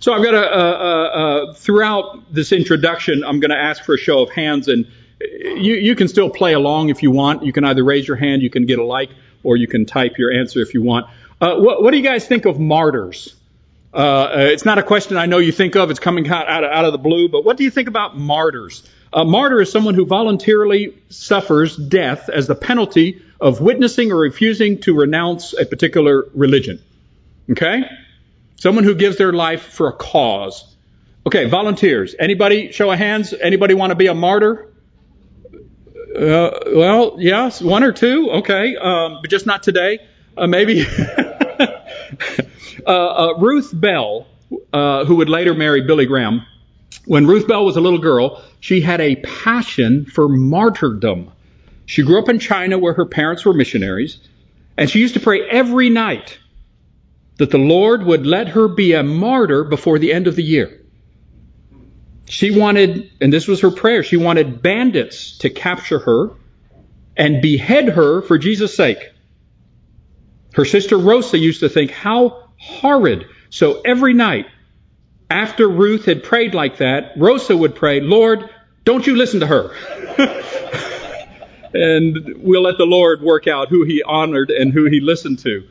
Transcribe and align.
So 0.00 0.14
I've 0.14 0.22
got 0.22 0.34
a, 0.34 1.54
throughout 1.54 2.32
this 2.32 2.52
introduction, 2.52 3.22
I'm 3.22 3.38
going 3.38 3.50
to 3.50 3.58
ask 3.58 3.84
for 3.84 3.94
a 3.94 3.98
show 3.98 4.22
of 4.22 4.30
hands, 4.30 4.66
and 4.68 4.86
you, 5.20 5.74
you 5.74 5.94
can 5.94 6.08
still 6.08 6.30
play 6.30 6.54
along 6.54 6.88
if 6.88 7.02
you 7.02 7.10
want. 7.10 7.44
You 7.44 7.52
can 7.52 7.64
either 7.64 7.84
raise 7.84 8.08
your 8.08 8.16
hand, 8.16 8.40
you 8.40 8.48
can 8.48 8.64
get 8.64 8.78
a 8.78 8.84
like, 8.84 9.10
or 9.42 9.56
you 9.56 9.68
can 9.68 9.84
type 9.84 10.16
your 10.16 10.32
answer 10.32 10.60
if 10.60 10.72
you 10.72 10.82
want. 10.82 11.06
Uh, 11.38 11.56
what, 11.56 11.82
what, 11.82 11.90
do 11.90 11.98
you 11.98 12.02
guys 12.02 12.26
think 12.26 12.46
of 12.46 12.58
martyrs? 12.58 13.34
Uh, 13.92 14.28
it's 14.34 14.64
not 14.64 14.78
a 14.78 14.82
question 14.82 15.18
I 15.18 15.26
know 15.26 15.38
you 15.38 15.52
think 15.52 15.76
of. 15.76 15.90
It's 15.90 16.00
coming 16.00 16.26
out, 16.28 16.48
out, 16.48 16.64
out 16.64 16.84
of 16.86 16.92
the 16.92 16.98
blue, 16.98 17.28
but 17.28 17.44
what 17.44 17.58
do 17.58 17.64
you 17.64 17.70
think 17.70 17.88
about 17.88 18.16
martyrs? 18.16 18.88
A 19.12 19.24
martyr 19.24 19.60
is 19.60 19.70
someone 19.70 19.94
who 19.94 20.06
voluntarily 20.06 20.96
suffers 21.10 21.76
death 21.76 22.30
as 22.30 22.46
the 22.46 22.54
penalty 22.54 23.20
of 23.38 23.60
witnessing 23.60 24.12
or 24.12 24.16
refusing 24.16 24.80
to 24.82 24.96
renounce 24.96 25.52
a 25.52 25.66
particular 25.66 26.26
religion. 26.34 26.80
Okay? 27.50 27.82
Someone 28.60 28.84
who 28.84 28.94
gives 28.94 29.16
their 29.16 29.32
life 29.32 29.62
for 29.62 29.88
a 29.88 29.92
cause. 29.92 30.76
Okay, 31.26 31.46
volunteers. 31.46 32.14
Anybody 32.18 32.72
show 32.72 32.90
of 32.92 32.98
hands? 32.98 33.32
Anybody 33.32 33.72
want 33.72 33.90
to 33.90 33.96
be 33.96 34.06
a 34.06 34.14
martyr? 34.14 34.68
Uh, 36.14 36.50
well, 36.74 37.16
yes, 37.18 37.62
one 37.62 37.82
or 37.82 37.92
two. 37.92 38.30
Okay, 38.30 38.76
um, 38.76 39.18
but 39.22 39.30
just 39.30 39.46
not 39.46 39.62
today. 39.62 40.00
Uh, 40.36 40.46
maybe. 40.46 40.86
Uh, 42.86 42.90
uh, 42.90 43.34
Ruth 43.38 43.70
Bell, 43.72 44.26
uh, 44.72 45.04
who 45.04 45.16
would 45.16 45.28
later 45.28 45.54
marry 45.54 45.82
Billy 45.82 46.06
Graham, 46.06 46.46
when 47.04 47.26
Ruth 47.26 47.46
Bell 47.46 47.64
was 47.64 47.76
a 47.76 47.80
little 47.80 47.98
girl, 47.98 48.42
she 48.58 48.80
had 48.80 49.00
a 49.00 49.16
passion 49.16 50.06
for 50.06 50.28
martyrdom. 50.28 51.30
She 51.86 52.02
grew 52.02 52.18
up 52.18 52.28
in 52.28 52.38
China 52.38 52.78
where 52.78 52.94
her 52.94 53.04
parents 53.06 53.44
were 53.44 53.52
missionaries, 53.52 54.18
and 54.76 54.88
she 54.88 54.98
used 54.98 55.14
to 55.14 55.20
pray 55.20 55.42
every 55.48 55.90
night 55.90 56.38
that 57.40 57.50
the 57.50 57.56
Lord 57.56 58.04
would 58.04 58.26
let 58.26 58.48
her 58.48 58.68
be 58.68 58.92
a 58.92 59.02
martyr 59.02 59.64
before 59.64 59.98
the 59.98 60.12
end 60.12 60.26
of 60.26 60.36
the 60.36 60.42
year. 60.42 60.78
She 62.28 62.50
wanted, 62.50 63.10
and 63.18 63.32
this 63.32 63.48
was 63.48 63.60
her 63.62 63.70
prayer, 63.70 64.02
she 64.02 64.18
wanted 64.18 64.60
bandits 64.60 65.38
to 65.38 65.48
capture 65.48 66.00
her 66.00 66.32
and 67.16 67.40
behead 67.40 67.88
her 67.88 68.20
for 68.20 68.36
Jesus' 68.36 68.76
sake. 68.76 68.98
Her 70.52 70.66
sister 70.66 70.98
Rosa 70.98 71.38
used 71.38 71.60
to 71.60 71.70
think, 71.70 71.92
how 71.92 72.50
horrid. 72.58 73.24
So 73.48 73.80
every 73.86 74.12
night 74.12 74.44
after 75.30 75.66
Ruth 75.66 76.04
had 76.04 76.22
prayed 76.22 76.52
like 76.52 76.76
that, 76.76 77.12
Rosa 77.16 77.56
would 77.56 77.74
pray, 77.74 78.00
Lord, 78.00 78.50
don't 78.84 79.06
you 79.06 79.16
listen 79.16 79.40
to 79.40 79.46
her. 79.46 79.70
and 81.72 82.34
we'll 82.36 82.64
let 82.64 82.76
the 82.76 82.84
Lord 82.84 83.22
work 83.22 83.46
out 83.46 83.70
who 83.70 83.84
he 83.84 84.02
honored 84.02 84.50
and 84.50 84.74
who 84.74 84.84
he 84.84 85.00
listened 85.00 85.38
to. 85.38 85.66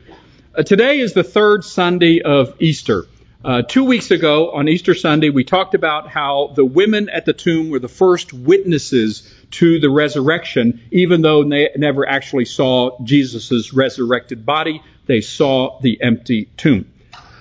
Uh, 0.52 0.64
today 0.64 0.98
is 0.98 1.12
the 1.12 1.22
third 1.22 1.62
Sunday 1.62 2.22
of 2.22 2.56
Easter. 2.58 3.06
Uh, 3.44 3.62
two 3.62 3.84
weeks 3.84 4.10
ago 4.10 4.50
on 4.50 4.68
Easter 4.68 4.96
Sunday, 4.96 5.30
we 5.30 5.44
talked 5.44 5.76
about 5.76 6.08
how 6.08 6.52
the 6.56 6.64
women 6.64 7.08
at 7.08 7.24
the 7.24 7.32
tomb 7.32 7.70
were 7.70 7.78
the 7.78 7.86
first 7.86 8.32
witnesses 8.32 9.32
to 9.52 9.78
the 9.78 9.88
resurrection, 9.88 10.80
even 10.90 11.22
though 11.22 11.44
they 11.44 11.70
never 11.76 12.04
actually 12.04 12.46
saw 12.46 12.98
Jesus' 13.04 13.72
resurrected 13.72 14.44
body. 14.44 14.82
They 15.06 15.20
saw 15.20 15.78
the 15.82 16.02
empty 16.02 16.46
tomb. 16.56 16.90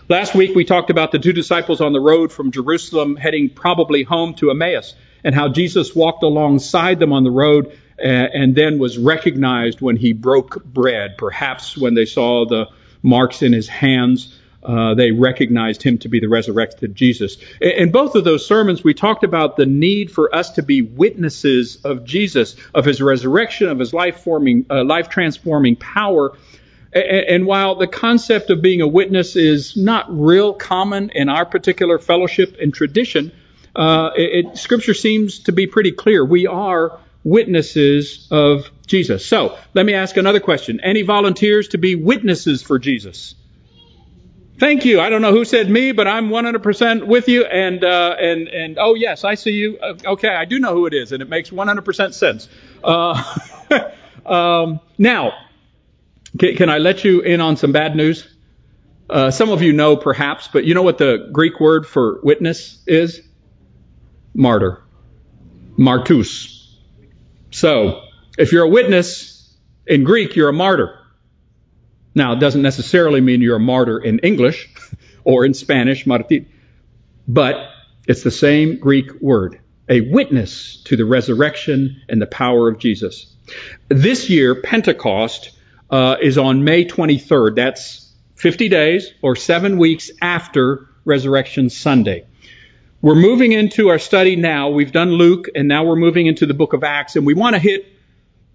Last 0.07 0.35
week 0.35 0.55
we 0.55 0.63
talked 0.63 0.91
about 0.91 1.11
the 1.11 1.17
two 1.17 1.33
disciples 1.33 1.81
on 1.81 1.93
the 1.93 1.99
road 1.99 2.31
from 2.31 2.51
Jerusalem 2.51 3.15
heading 3.15 3.49
probably 3.49 4.03
home 4.03 4.35
to 4.35 4.51
Emmaus 4.51 4.93
and 5.23 5.33
how 5.33 5.49
Jesus 5.49 5.95
walked 5.95 6.21
alongside 6.21 6.99
them 6.99 7.11
on 7.11 7.23
the 7.23 7.31
road 7.31 7.75
and 7.97 8.53
then 8.53 8.77
was 8.77 8.99
recognized 8.99 9.81
when 9.81 9.97
he 9.97 10.13
broke 10.13 10.63
bread. 10.63 11.17
Perhaps 11.17 11.75
when 11.75 11.95
they 11.95 12.05
saw 12.05 12.45
the 12.45 12.67
marks 13.01 13.41
in 13.41 13.53
his 13.53 13.67
hands, 13.67 14.35
uh, 14.61 14.93
they 14.93 15.11
recognized 15.11 15.81
him 15.83 15.97
to 15.99 16.09
be 16.09 16.19
the 16.19 16.27
resurrected 16.27 16.93
Jesus. 16.93 17.37
In 17.61 17.91
both 17.91 18.15
of 18.15 18.23
those 18.25 18.45
sermons, 18.45 18.83
we 18.83 18.93
talked 18.93 19.23
about 19.23 19.55
the 19.55 19.65
need 19.65 20.11
for 20.11 20.33
us 20.35 20.51
to 20.51 20.63
be 20.63 20.81
witnesses 20.81 21.77
of 21.85 22.03
Jesus, 22.03 22.55
of 22.75 22.85
his 22.85 23.01
resurrection, 23.01 23.69
of 23.69 23.79
his 23.79 23.93
life 23.93 24.21
forming, 24.21 24.65
uh, 24.69 24.83
life 24.83 25.09
transforming 25.09 25.77
power, 25.77 26.33
and 26.91 27.45
while 27.45 27.75
the 27.75 27.87
concept 27.87 28.49
of 28.49 28.61
being 28.61 28.81
a 28.81 28.87
witness 28.87 29.35
is 29.35 29.77
not 29.77 30.07
real 30.09 30.53
common 30.53 31.11
in 31.11 31.29
our 31.29 31.45
particular 31.45 31.99
fellowship 31.99 32.57
and 32.59 32.73
tradition, 32.73 33.31
uh, 33.75 34.09
it, 34.15 34.57
Scripture 34.57 34.95
seems 34.95 35.39
to 35.41 35.51
be 35.51 35.67
pretty 35.67 35.91
clear. 35.91 36.25
We 36.25 36.47
are 36.47 36.99
witnesses 37.23 38.27
of 38.31 38.71
Jesus. 38.89 39.25
So 39.25 39.57
let 39.73 39.85
me 39.85 39.93
ask 39.93 40.17
another 40.17 40.39
question. 40.39 40.79
Any 40.81 41.03
volunteers 41.03 41.69
to 41.69 41.77
be 41.77 41.95
witnesses 41.95 42.61
for 42.61 42.79
Jesus? 42.79 43.35
Thank 44.59 44.83
you. 44.83 44.99
I 44.99 45.09
don't 45.09 45.21
know 45.21 45.31
who 45.31 45.45
said 45.45 45.69
me, 45.69 45.93
but 45.93 46.05
I'm 46.05 46.29
100% 46.29 47.07
with 47.07 47.29
you. 47.29 47.45
And 47.45 47.81
uh, 47.83 48.15
and 48.19 48.49
and 48.49 48.77
oh 48.77 48.93
yes, 48.93 49.23
I 49.23 49.35
see 49.35 49.51
you. 49.51 49.79
Uh, 49.79 49.93
okay, 50.05 50.27
I 50.27 50.43
do 50.43 50.59
know 50.59 50.73
who 50.73 50.85
it 50.85 50.93
is, 50.93 51.13
and 51.13 51.21
it 51.21 51.29
makes 51.29 51.49
100% 51.49 52.13
sense. 52.13 52.49
Uh, 52.83 53.23
um, 54.25 54.81
now, 54.97 55.33
can, 56.37 56.55
can 56.57 56.69
I 56.69 56.79
let 56.79 57.05
you 57.05 57.21
in 57.21 57.39
on 57.39 57.55
some 57.55 57.71
bad 57.71 57.95
news? 57.95 58.27
Uh, 59.09 59.31
some 59.31 59.49
of 59.49 59.61
you 59.61 59.71
know 59.71 59.95
perhaps, 59.95 60.49
but 60.51 60.65
you 60.65 60.73
know 60.73 60.83
what 60.83 60.97
the 60.97 61.29
Greek 61.31 61.59
word 61.59 61.87
for 61.87 62.19
witness 62.21 62.83
is? 62.85 63.21
Martyr. 64.33 64.83
Martus. 65.77 66.75
So, 67.51 68.03
if 68.39 68.53
you're 68.53 68.63
a 68.63 68.69
witness 68.69 69.53
in 69.85 70.05
Greek, 70.05 70.35
you're 70.35 70.49
a 70.49 70.53
martyr. 70.53 70.97
Now, 72.15 72.33
it 72.33 72.39
doesn't 72.39 72.61
necessarily 72.61 73.19
mean 73.19 73.41
you're 73.41 73.57
a 73.57 73.59
martyr 73.59 73.99
in 73.99 74.19
English 74.19 74.69
or 75.25 75.45
in 75.45 75.53
Spanish, 75.53 76.05
martir, 76.07 76.45
but 77.27 77.69
it's 78.07 78.23
the 78.23 78.31
same 78.31 78.79
Greek 78.79 79.21
word, 79.21 79.59
a 79.89 80.01
witness 80.01 80.81
to 80.85 80.95
the 80.95 81.05
resurrection 81.05 82.01
and 82.07 82.21
the 82.21 82.27
power 82.27 82.69
of 82.69 82.79
Jesus. 82.79 83.35
This 83.89 84.29
year, 84.29 84.55
Pentecost 84.55 85.51
uh, 85.89 86.15
is 86.21 86.37
on 86.37 86.63
May 86.63 86.85
23rd. 86.85 87.55
That's 87.57 88.09
50 88.35 88.69
days 88.69 89.11
or 89.21 89.35
seven 89.35 89.77
weeks 89.77 90.11
after 90.21 90.87
Resurrection 91.03 91.69
Sunday. 91.69 92.25
We're 93.01 93.15
moving 93.15 93.51
into 93.51 93.89
our 93.89 93.99
study 93.99 94.37
now. 94.37 94.69
We've 94.69 94.91
done 94.93 95.11
Luke, 95.11 95.47
and 95.55 95.67
now 95.67 95.83
we're 95.83 95.97
moving 95.97 96.27
into 96.27 96.45
the 96.45 96.53
book 96.53 96.71
of 96.71 96.85
Acts, 96.85 97.17
and 97.17 97.25
we 97.25 97.33
want 97.33 97.55
to 97.55 97.59
hit 97.59 97.98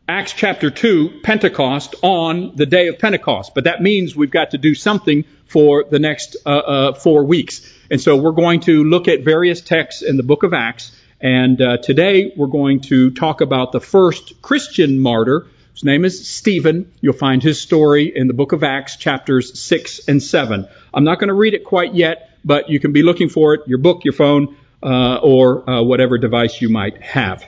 Acts 0.09 0.33
chapter 0.33 0.71
2, 0.71 1.21
Pentecost, 1.23 1.95
on 2.03 2.57
the 2.57 2.67
day 2.67 2.89
of 2.89 2.99
Pentecost. 2.99 3.55
But 3.55 3.65
that 3.65 3.83
means 3.83 4.15
we've 4.15 4.31
got 4.31 4.51
to 4.51 4.59
do 4.59 4.75
something 4.75 5.25
for 5.47 5.85
the 5.85 5.99
next 5.99 6.37
uh, 6.45 6.49
uh, 6.49 6.95
four 6.95 7.25
weeks. 7.25 7.61
And 7.91 8.01
so 8.01 8.17
we're 8.17 8.33
going 8.33 8.61
to 8.61 8.85
look 8.85 9.09
at 9.09 9.25
various 9.25 9.61
texts 9.61 10.03
in 10.03 10.17
the 10.17 10.23
book 10.23 10.43
of 10.43 10.53
Acts. 10.53 10.93
And 11.21 11.61
uh, 11.61 11.79
today 11.79 12.33
we're 12.37 12.49
going 12.49 12.81
to 12.83 13.11
talk 13.13 13.41
about 13.41 13.73
the 13.73 13.81
first 13.81 14.43
Christian 14.43 14.99
martyr 14.99 15.47
his 15.75 15.83
name 15.83 16.05
is 16.05 16.29
Stephen. 16.29 16.93
You'll 17.01 17.15
find 17.15 17.43
his 17.43 17.61
story 17.61 18.13
in 18.15 18.29
the 18.29 18.33
book 18.33 18.53
of 18.53 18.63
Acts, 18.63 18.95
chapters 18.95 19.59
6 19.59 20.07
and 20.07 20.23
7. 20.23 20.69
I'm 20.95 21.03
not 21.03 21.19
going 21.19 21.29
to 21.29 21.35
read 21.35 21.53
it 21.53 21.65
quite 21.65 21.97
yet, 21.97 22.31
but 22.45 22.71
you 22.71 22.79
can 22.79 22.93
be 22.93 23.03
looking 23.03 23.29
for 23.29 23.55
it, 23.55 23.63
your 23.67 23.79
book, 23.79 24.05
your 24.05 24.15
phone, 24.15 24.57
uh, 24.85 25.17
or 25.17 25.69
uh, 25.69 25.83
whatever 25.83 26.17
device 26.17 26.63
you 26.63 26.69
might 26.69 27.03
have. 27.03 27.45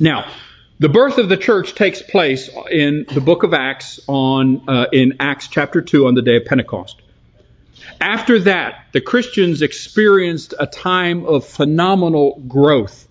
Now, 0.00 0.28
the 0.78 0.88
birth 0.88 1.18
of 1.18 1.28
the 1.28 1.36
church 1.36 1.74
takes 1.74 2.02
place 2.02 2.50
in 2.70 3.06
the 3.12 3.20
book 3.20 3.42
of 3.42 3.54
Acts 3.54 4.00
on 4.06 4.68
uh, 4.68 4.86
in 4.92 5.16
Acts 5.20 5.48
chapter 5.48 5.80
2 5.80 6.06
on 6.06 6.14
the 6.14 6.22
day 6.22 6.36
of 6.36 6.44
Pentecost. 6.44 7.00
After 8.00 8.40
that, 8.40 8.86
the 8.92 9.00
Christians 9.00 9.62
experienced 9.62 10.54
a 10.58 10.66
time 10.66 11.24
of 11.24 11.46
phenomenal 11.46 12.42
growth. 12.46 13.05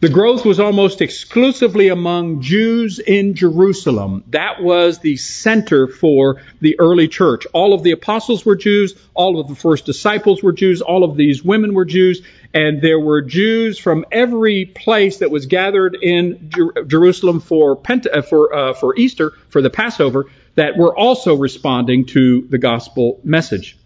The 0.00 0.08
growth 0.08 0.44
was 0.44 0.60
almost 0.60 1.02
exclusively 1.02 1.88
among 1.88 2.40
Jews 2.40 3.00
in 3.00 3.34
Jerusalem. 3.34 4.22
That 4.28 4.62
was 4.62 5.00
the 5.00 5.16
center 5.16 5.88
for 5.88 6.40
the 6.60 6.78
early 6.78 7.08
church. 7.08 7.48
All 7.52 7.74
of 7.74 7.82
the 7.82 7.90
apostles 7.90 8.46
were 8.46 8.54
Jews. 8.54 8.94
All 9.14 9.40
of 9.40 9.48
the 9.48 9.56
first 9.56 9.86
disciples 9.86 10.40
were 10.40 10.52
Jews. 10.52 10.82
All 10.82 11.02
of 11.02 11.16
these 11.16 11.42
women 11.42 11.74
were 11.74 11.84
Jews. 11.84 12.22
And 12.54 12.80
there 12.80 13.00
were 13.00 13.22
Jews 13.22 13.76
from 13.76 14.04
every 14.12 14.66
place 14.66 15.18
that 15.18 15.32
was 15.32 15.46
gathered 15.46 15.96
in 16.00 16.48
Jer- 16.54 16.84
Jerusalem 16.84 17.40
for, 17.40 17.80
uh, 17.84 18.22
for, 18.22 18.54
uh, 18.54 18.74
for 18.74 18.96
Easter, 18.96 19.32
for 19.48 19.62
the 19.62 19.70
Passover, 19.70 20.26
that 20.54 20.76
were 20.76 20.96
also 20.96 21.34
responding 21.34 22.06
to 22.06 22.42
the 22.42 22.58
gospel 22.58 23.18
message. 23.24 23.76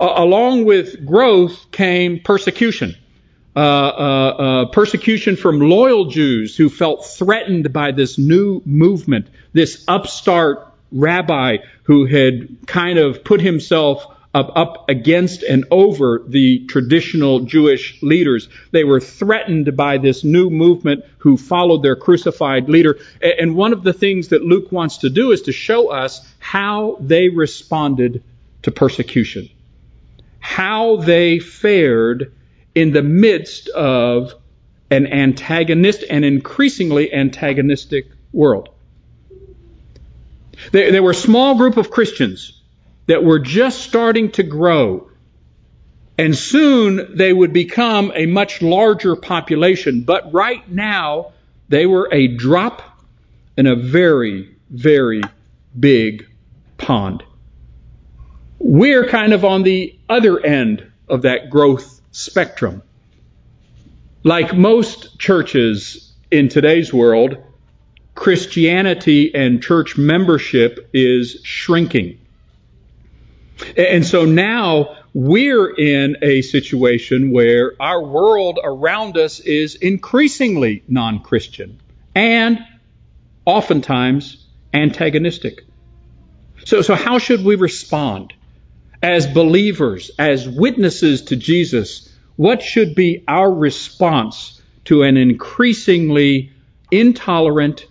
Uh, 0.00 0.12
along 0.16 0.64
with 0.64 1.06
growth 1.06 1.70
came 1.70 2.18
persecution. 2.18 2.96
Uh, 3.56 3.60
uh, 3.60 3.62
uh, 3.62 4.64
persecution 4.66 5.36
from 5.36 5.60
loyal 5.60 6.06
Jews 6.06 6.56
who 6.56 6.68
felt 6.68 7.06
threatened 7.06 7.72
by 7.72 7.92
this 7.92 8.18
new 8.18 8.60
movement, 8.64 9.28
this 9.52 9.84
upstart 9.86 10.72
rabbi 10.90 11.58
who 11.84 12.04
had 12.04 12.66
kind 12.66 12.98
of 12.98 13.22
put 13.22 13.40
himself 13.40 14.04
up, 14.34 14.50
up 14.56 14.88
against 14.88 15.44
and 15.44 15.66
over 15.70 16.24
the 16.26 16.66
traditional 16.66 17.40
Jewish 17.40 18.02
leaders. 18.02 18.48
They 18.72 18.82
were 18.82 19.00
threatened 19.00 19.76
by 19.76 19.98
this 19.98 20.24
new 20.24 20.50
movement 20.50 21.04
who 21.18 21.36
followed 21.36 21.84
their 21.84 21.94
crucified 21.94 22.68
leader. 22.68 22.98
And 23.22 23.54
one 23.54 23.72
of 23.72 23.84
the 23.84 23.92
things 23.92 24.28
that 24.28 24.42
Luke 24.42 24.72
wants 24.72 24.98
to 24.98 25.10
do 25.10 25.30
is 25.30 25.42
to 25.42 25.52
show 25.52 25.92
us 25.92 26.26
how 26.40 26.96
they 27.00 27.28
responded 27.28 28.24
to 28.62 28.72
persecution 28.72 29.48
how 30.44 30.96
they 30.96 31.38
fared 31.38 32.30
in 32.74 32.92
the 32.92 33.02
midst 33.02 33.68
of 33.68 34.34
an 34.90 35.06
antagonist 35.06 36.04
and 36.08 36.24
increasingly 36.24 37.12
antagonistic 37.12 38.06
world. 38.32 38.68
There, 40.72 40.92
there 40.92 41.02
were 41.02 41.12
a 41.12 41.14
small 41.14 41.56
group 41.56 41.76
of 41.76 41.90
Christians 41.90 42.60
that 43.06 43.24
were 43.24 43.38
just 43.38 43.80
starting 43.80 44.30
to 44.32 44.42
grow. 44.42 45.10
And 46.16 46.36
soon 46.36 47.16
they 47.16 47.32
would 47.32 47.52
become 47.52 48.12
a 48.14 48.26
much 48.26 48.62
larger 48.62 49.16
population. 49.16 50.02
But 50.02 50.32
right 50.32 50.68
now, 50.70 51.32
they 51.68 51.86
were 51.86 52.08
a 52.12 52.28
drop 52.28 52.82
in 53.56 53.66
a 53.66 53.74
very, 53.74 54.54
very 54.70 55.22
big 55.78 56.28
pond. 56.78 57.24
We're 58.58 59.06
kind 59.08 59.32
of 59.32 59.44
on 59.44 59.62
the 59.62 59.98
other 60.08 60.40
end 60.40 60.90
of 61.08 61.22
that 61.22 61.50
growth 61.50 62.00
spectrum. 62.14 62.80
Like 64.22 64.54
most 64.54 65.18
churches 65.18 66.12
in 66.30 66.48
today's 66.48 66.94
world, 66.94 67.36
Christianity 68.14 69.34
and 69.34 69.62
church 69.62 69.98
membership 69.98 70.88
is 70.94 71.40
shrinking. 71.42 72.20
And 73.76 74.06
so 74.06 74.24
now 74.24 74.96
we're 75.12 75.74
in 75.74 76.16
a 76.22 76.42
situation 76.42 77.32
where 77.32 77.72
our 77.80 78.02
world 78.02 78.60
around 78.62 79.18
us 79.18 79.40
is 79.40 79.74
increasingly 79.74 80.84
non 80.86 81.20
Christian 81.20 81.80
and 82.14 82.64
oftentimes 83.44 84.46
antagonistic. 84.72 85.64
So, 86.64 86.80
so 86.82 86.94
how 86.94 87.18
should 87.18 87.44
we 87.44 87.56
respond 87.56 88.32
as 89.04 89.26
believers, 89.26 90.10
as 90.18 90.48
witnesses 90.48 91.20
to 91.20 91.36
Jesus? 91.36 92.10
What 92.36 92.62
should 92.62 92.94
be 92.94 93.22
our 93.28 93.52
response 93.52 94.62
to 94.86 95.02
an 95.02 95.18
increasingly 95.18 96.50
intolerant 96.90 97.86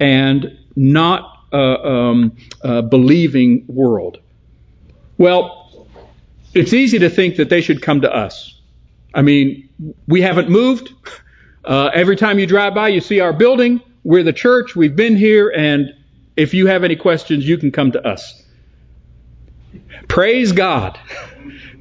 and 0.00 0.58
not 0.74 1.46
uh, 1.52 1.56
um, 1.56 2.36
uh, 2.64 2.82
believing 2.82 3.64
world? 3.68 4.18
Well, 5.18 5.86
it's 6.52 6.72
easy 6.72 6.98
to 6.98 7.10
think 7.10 7.36
that 7.36 7.48
they 7.48 7.60
should 7.60 7.80
come 7.80 8.00
to 8.00 8.12
us. 8.12 8.60
I 9.14 9.22
mean, 9.22 9.68
we 10.08 10.20
haven't 10.20 10.50
moved. 10.50 10.92
Uh, 11.64 11.90
every 11.94 12.16
time 12.16 12.40
you 12.40 12.46
drive 12.46 12.74
by, 12.74 12.88
you 12.88 13.00
see 13.00 13.20
our 13.20 13.32
building. 13.32 13.80
We're 14.02 14.24
the 14.24 14.32
church. 14.32 14.74
We've 14.74 14.96
been 14.96 15.16
here, 15.16 15.48
and 15.48 15.94
if 16.36 16.54
you 16.54 16.66
have 16.66 16.82
any 16.82 16.96
questions, 16.96 17.48
you 17.48 17.56
can 17.56 17.70
come 17.70 17.92
to 17.92 18.04
us. 18.04 18.42
Praise 20.08 20.52
God 20.52 20.98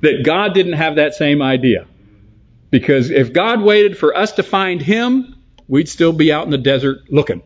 that 0.01 0.23
God 0.23 0.53
didn't 0.53 0.73
have 0.73 0.95
that 0.95 1.13
same 1.13 1.41
idea. 1.41 1.87
Because 2.69 3.09
if 3.09 3.33
God 3.33 3.61
waited 3.61 3.97
for 3.97 4.15
us 4.15 4.33
to 4.33 4.43
find 4.43 4.81
Him, 4.81 5.35
we'd 5.67 5.89
still 5.89 6.13
be 6.13 6.31
out 6.31 6.45
in 6.45 6.51
the 6.51 6.57
desert 6.57 7.09
looking. 7.09 7.41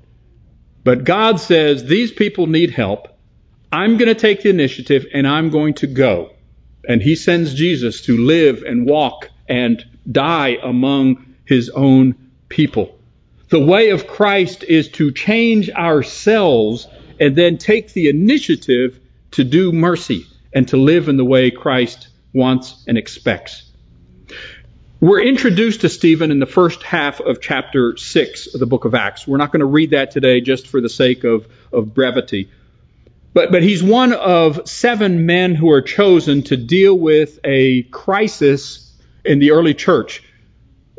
But 0.84 1.04
God 1.04 1.40
says, 1.40 1.84
these 1.84 2.12
people 2.12 2.48
need 2.48 2.72
help. 2.72 3.08
I'm 3.72 3.98
going 3.98 4.08
to 4.08 4.20
take 4.20 4.42
the 4.42 4.50
initiative 4.50 5.06
and 5.14 5.28
I'm 5.28 5.50
going 5.50 5.76
to 5.76 5.88
go. 5.88 6.32
And 6.88 7.02
He 7.02 7.16
sends 7.16 7.54
Jesus 7.54 8.02
to 8.04 8.18
live 8.18 8.64
and 8.64 8.88
walk 8.88 9.30
and 9.48 9.84
die 10.12 10.58
among 10.64 11.36
His 11.46 11.70
own 11.70 12.16
people. 12.48 12.98
The 13.50 13.64
way 13.64 13.90
of 13.90 14.08
Christ 14.08 14.64
is 14.64 14.90
to 14.94 15.12
change 15.12 15.70
ourselves 15.70 16.88
and 17.20 17.36
then 17.36 17.58
take 17.58 17.94
the 17.94 18.10
initiative 18.10 19.00
to 19.32 19.44
do 19.44 19.72
mercy 19.72 20.26
and 20.54 20.68
to 20.70 20.78
live 20.78 21.10
in 21.10 21.18
the 21.18 21.26
way 21.26 21.52
Christ 21.52 22.08
wants 22.34 22.84
and 22.88 22.98
expects. 22.98 23.64
We're 25.02 25.22
introduced 25.22 25.82
to 25.82 25.90
Stephen 25.90 26.30
in 26.30 26.40
the 26.40 26.46
first 26.46 26.84
half 26.84 27.22
of 27.22 27.40
chapter 27.40 27.96
6 27.96 28.54
of 28.54 28.60
the 28.60 28.66
book 28.66 28.84
of 28.84 28.94
Acts. 28.94 29.26
We're 29.26 29.38
not 29.38 29.52
going 29.52 29.62
to 29.62 29.66
read 29.66 29.92
that 29.92 30.12
today 30.12 30.42
just 30.42 30.68
for 30.68 30.82
the 30.82 30.90
sake 30.90 31.24
of, 31.24 31.48
of 31.72 31.94
brevity. 31.94 32.50
But, 33.34 33.52
but 33.52 33.64
he's 33.64 33.82
one 33.82 34.12
of 34.12 34.68
seven 34.68 35.26
men 35.26 35.56
who 35.56 35.72
are 35.72 35.82
chosen 35.82 36.44
to 36.44 36.58
deal 36.58 36.98
with 36.98 37.40
a 37.46 37.84
crisis 37.84 38.94
in 39.24 39.40
the 39.40 39.52
early 39.52 39.74
church. 39.74 40.24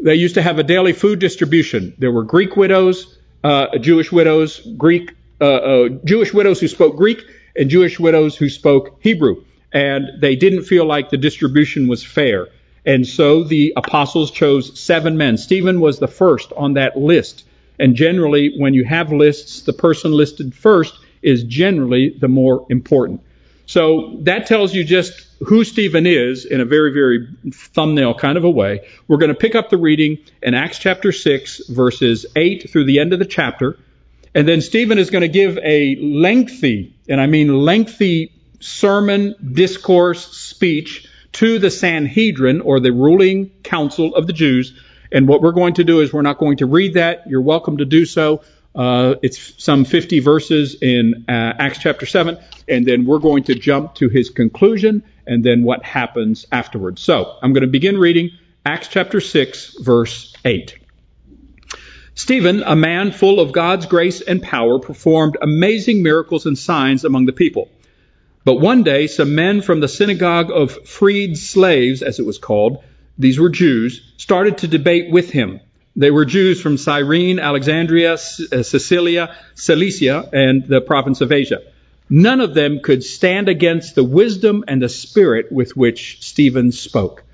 They 0.03 0.15
used 0.15 0.37
to 0.37 0.43
have 0.43 0.59
a 0.59 0.62
daily 0.62 0.94
food 0.94 1.19
distribution. 1.19 1.94
There 1.99 2.11
were 2.11 2.25
Greek 2.25 2.56
widows, 2.56 3.19
uh, 3.44 3.76
Jewish 3.79 4.11
widows, 4.11 4.61
Greek 4.79 5.15
uh, 5.41 5.44
uh, 5.44 5.88
Jewish 6.05 6.33
widows 6.33 6.61
who 6.61 6.69
spoke 6.69 6.97
Greek 6.97 7.23
and 7.61 7.69
Jewish 7.69 8.01
widows 8.01 8.35
who 8.35 8.49
spoke 8.49 8.97
Hebrew. 9.01 9.45
And 9.71 10.21
they 10.21 10.35
didn't 10.35 10.65
feel 10.65 10.87
like 10.87 11.11
the 11.11 11.19
distribution 11.19 11.87
was 11.89 12.03
fair. 12.03 12.49
And 12.87 13.07
so 13.07 13.45
the 13.45 13.75
apostles 13.77 14.31
chose 14.31 14.81
seven 14.81 15.19
men. 15.19 15.37
Stephen 15.37 15.79
was 15.79 15.99
the 15.99 16.09
first 16.09 16.53
on 16.57 16.75
that 16.75 16.97
list. 16.97 17.45
And 17.79 17.95
generally, 17.95 18.55
when 18.59 18.73
you 18.73 18.85
have 18.85 19.12
lists, 19.12 19.61
the 19.62 19.75
person 19.75 20.12
listed 20.12 20.55
first 20.55 20.95
is 21.23 21.45
generally 21.45 22.17
the 22.19 22.29
more 22.29 22.67
important. 22.71 23.21
So 23.67 24.17
that 24.23 24.47
tells 24.47 24.75
you 24.75 24.83
just 24.83 25.27
who 25.41 25.62
Stephen 25.62 26.07
is 26.07 26.47
in 26.47 26.62
a 26.62 26.65
very, 26.65 26.93
very 26.93 27.29
thumbnail 27.53 28.15
kind 28.15 28.39
of 28.39 28.45
a 28.45 28.51
way. 28.51 28.81
We're 29.07 29.19
going 29.19 29.29
to 29.29 29.35
pick 29.35 29.55
up 29.55 29.69
the 29.69 29.77
reading 29.77 30.19
in 30.43 30.55
Acts 30.55 30.79
chapter 30.79 31.12
6, 31.12 31.69
verses 31.69 32.25
8 32.35 32.71
through 32.71 32.87
the 32.87 32.99
end 32.99 33.12
of 33.12 33.19
the 33.19 33.27
chapter. 33.27 33.79
And 34.35 34.47
then 34.47 34.61
Stephen 34.61 34.99
is 34.99 35.11
going 35.11 35.23
to 35.23 35.29
give 35.29 35.59
a 35.59 35.97
lengthy, 35.97 36.94
and 37.09 37.21
I 37.21 37.27
mean 37.27 37.53
lengthy 37.53 38.32
sermon, 38.61 39.35
discourse, 39.53 40.25
speech 40.37 41.09
to 41.32 41.59
the 41.59 41.71
Sanhedrin 41.71 42.61
or 42.61 42.81
the 42.81 42.93
ruling 42.93 43.50
council 43.62 44.15
of 44.15 44.27
the 44.27 44.32
Jews. 44.32 44.79
And 45.12 45.27
what 45.27 45.43
we're 45.43 45.53
going 45.53 45.75
to 45.75 45.85
do 45.85 46.00
is 46.00 46.12
we're 46.12 46.23
not 46.23 46.38
going 46.38 46.59
to 46.59 46.67
read 46.67 46.94
that. 46.94 47.27
You're 47.27 47.43
welcome 47.43 47.79
to 47.79 47.85
do 47.85 48.06
so. 48.06 48.43
Uh, 48.75 49.15
it's 49.23 49.62
some 49.62 49.85
50 49.85 50.21
verses 50.21 50.76
in 50.81 51.25
uh, 51.29 51.55
Acts 51.59 51.79
chapter 51.79 52.06
7. 52.06 52.38
And 52.69 52.87
then 52.87 53.05
we're 53.05 53.19
going 53.19 53.44
to 53.44 53.55
jump 53.55 53.97
to 53.97 54.09
his 54.09 54.31
conclusion 54.31 55.03
and 55.26 55.43
then 55.43 55.65
what 55.65 55.85
happens 55.85 56.47
afterwards. 56.53 57.03
So 57.03 57.37
I'm 57.43 57.53
going 57.53 57.62
to 57.62 57.69
begin 57.69 57.99
reading 57.99 58.31
Acts 58.65 58.88
chapter 58.88 59.21
6, 59.21 59.79
verse 59.81 60.35
8. 60.44 60.80
Stephen, 62.15 62.62
a 62.65 62.77
man 62.77 63.12
full 63.12 63.41
of 63.41 63.53
God's 63.53 63.87
grace 63.87 64.21
and 64.21 64.43
power, 64.43 64.79
performed 64.79 65.37
amazing 65.41 66.03
miracles 66.03 66.47
and 66.47 66.59
signs 66.59 67.05
among 67.05 67.27
the 67.27 67.33
people. 67.33 67.71
But 68.45 68.61
one 68.61 68.83
day, 68.83 69.07
some 69.07 69.35
men 69.35 69.62
from 69.62 69.81
the 69.81 69.89
synagogue 69.89 70.51
of 70.51 70.89
freed 70.89 71.37
slaves, 71.37 72.03
as 72.03 72.19
it 72.19 72.27
was 72.27 72.39
called, 72.39 72.83
these 73.19 73.39
were 73.39 73.51
Jews, 73.51 74.12
started 74.17 74.59
to 74.59 74.69
debate 74.69 75.11
with 75.11 75.31
him. 75.31 75.61
They 75.95 76.11
were 76.11 76.25
Jews 76.25 76.61
from 76.61 76.79
Cyrene, 76.79 77.38
Alexandria, 77.38 78.14
uh, 78.14 78.17
Cilicia, 78.62 79.37
Cilicia, 79.55 80.29
and 80.33 80.67
the 80.67 80.81
province 80.81 81.21
of 81.21 81.33
Asia. 81.33 81.61
None 82.09 82.40
of 82.40 82.55
them 82.55 82.81
could 82.81 83.05
stand 83.05 83.49
against 83.49 83.95
the 83.95 84.05
wisdom 84.05 84.64
and 84.67 84.81
the 84.81 84.88
spirit 84.88 85.52
with 85.52 85.76
which 85.76 86.19
Stephen 86.23 86.73
spoke. 86.73 87.25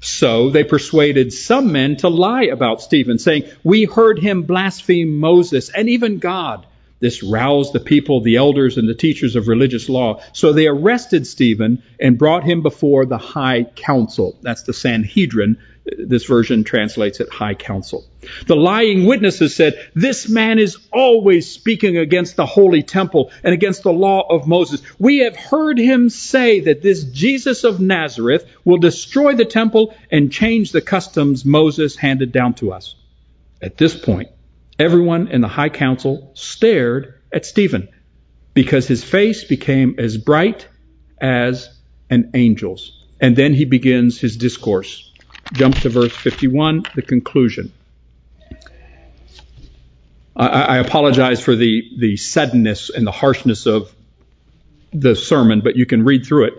So 0.00 0.50
they 0.50 0.64
persuaded 0.64 1.32
some 1.32 1.72
men 1.72 1.96
to 1.98 2.08
lie 2.08 2.44
about 2.44 2.82
Stephen, 2.82 3.18
saying, 3.18 3.44
We 3.64 3.84
heard 3.84 4.18
him 4.18 4.42
blaspheme 4.42 5.18
Moses 5.18 5.70
and 5.70 5.88
even 5.88 6.18
God. 6.18 6.66
This 7.00 7.22
roused 7.22 7.72
the 7.72 7.80
people, 7.80 8.20
the 8.20 8.36
elders, 8.36 8.76
and 8.76 8.88
the 8.88 8.94
teachers 8.94 9.36
of 9.36 9.46
religious 9.46 9.88
law. 9.88 10.20
So 10.32 10.52
they 10.52 10.66
arrested 10.66 11.26
Stephen 11.26 11.82
and 12.00 12.18
brought 12.18 12.44
him 12.44 12.62
before 12.62 13.06
the 13.06 13.18
high 13.18 13.64
council. 13.64 14.36
That's 14.42 14.62
the 14.62 14.72
Sanhedrin. 14.72 15.58
This 15.96 16.24
version 16.24 16.64
translates 16.64 17.20
it 17.20 17.30
high 17.30 17.54
council. 17.54 18.04
The 18.46 18.56
lying 18.56 19.06
witnesses 19.06 19.54
said, 19.54 19.88
This 19.94 20.28
man 20.28 20.58
is 20.58 20.76
always 20.92 21.50
speaking 21.50 21.96
against 21.96 22.36
the 22.36 22.46
holy 22.46 22.82
temple 22.82 23.30
and 23.42 23.54
against 23.54 23.84
the 23.84 23.92
law 23.92 24.26
of 24.28 24.46
Moses. 24.46 24.82
We 24.98 25.18
have 25.18 25.36
heard 25.36 25.78
him 25.78 26.10
say 26.10 26.60
that 26.60 26.82
this 26.82 27.04
Jesus 27.04 27.64
of 27.64 27.80
Nazareth 27.80 28.44
will 28.64 28.78
destroy 28.78 29.34
the 29.34 29.44
temple 29.44 29.94
and 30.10 30.32
change 30.32 30.72
the 30.72 30.82
customs 30.82 31.44
Moses 31.44 31.96
handed 31.96 32.32
down 32.32 32.54
to 32.54 32.72
us. 32.72 32.94
At 33.62 33.78
this 33.78 33.96
point, 33.96 34.28
everyone 34.78 35.28
in 35.28 35.40
the 35.40 35.48
high 35.48 35.68
council 35.68 36.30
stared 36.34 37.14
at 37.32 37.44
Stephen 37.44 37.88
because 38.54 38.86
his 38.86 39.04
face 39.04 39.44
became 39.44 39.96
as 39.98 40.16
bright 40.16 40.66
as 41.20 41.68
an 42.10 42.30
angel's. 42.34 43.06
And 43.20 43.36
then 43.36 43.54
he 43.54 43.64
begins 43.64 44.20
his 44.20 44.36
discourse. 44.36 45.12
Jump 45.52 45.76
to 45.76 45.88
verse 45.88 46.14
51, 46.14 46.84
the 46.94 47.02
conclusion. 47.02 47.72
I, 50.36 50.46
I 50.46 50.76
apologize 50.78 51.40
for 51.40 51.56
the, 51.56 51.82
the 51.98 52.16
suddenness 52.16 52.90
and 52.90 53.06
the 53.06 53.12
harshness 53.12 53.66
of 53.66 53.92
the 54.92 55.16
sermon, 55.16 55.60
but 55.62 55.76
you 55.76 55.86
can 55.86 56.04
read 56.04 56.24
through 56.24 56.46
it. 56.46 56.54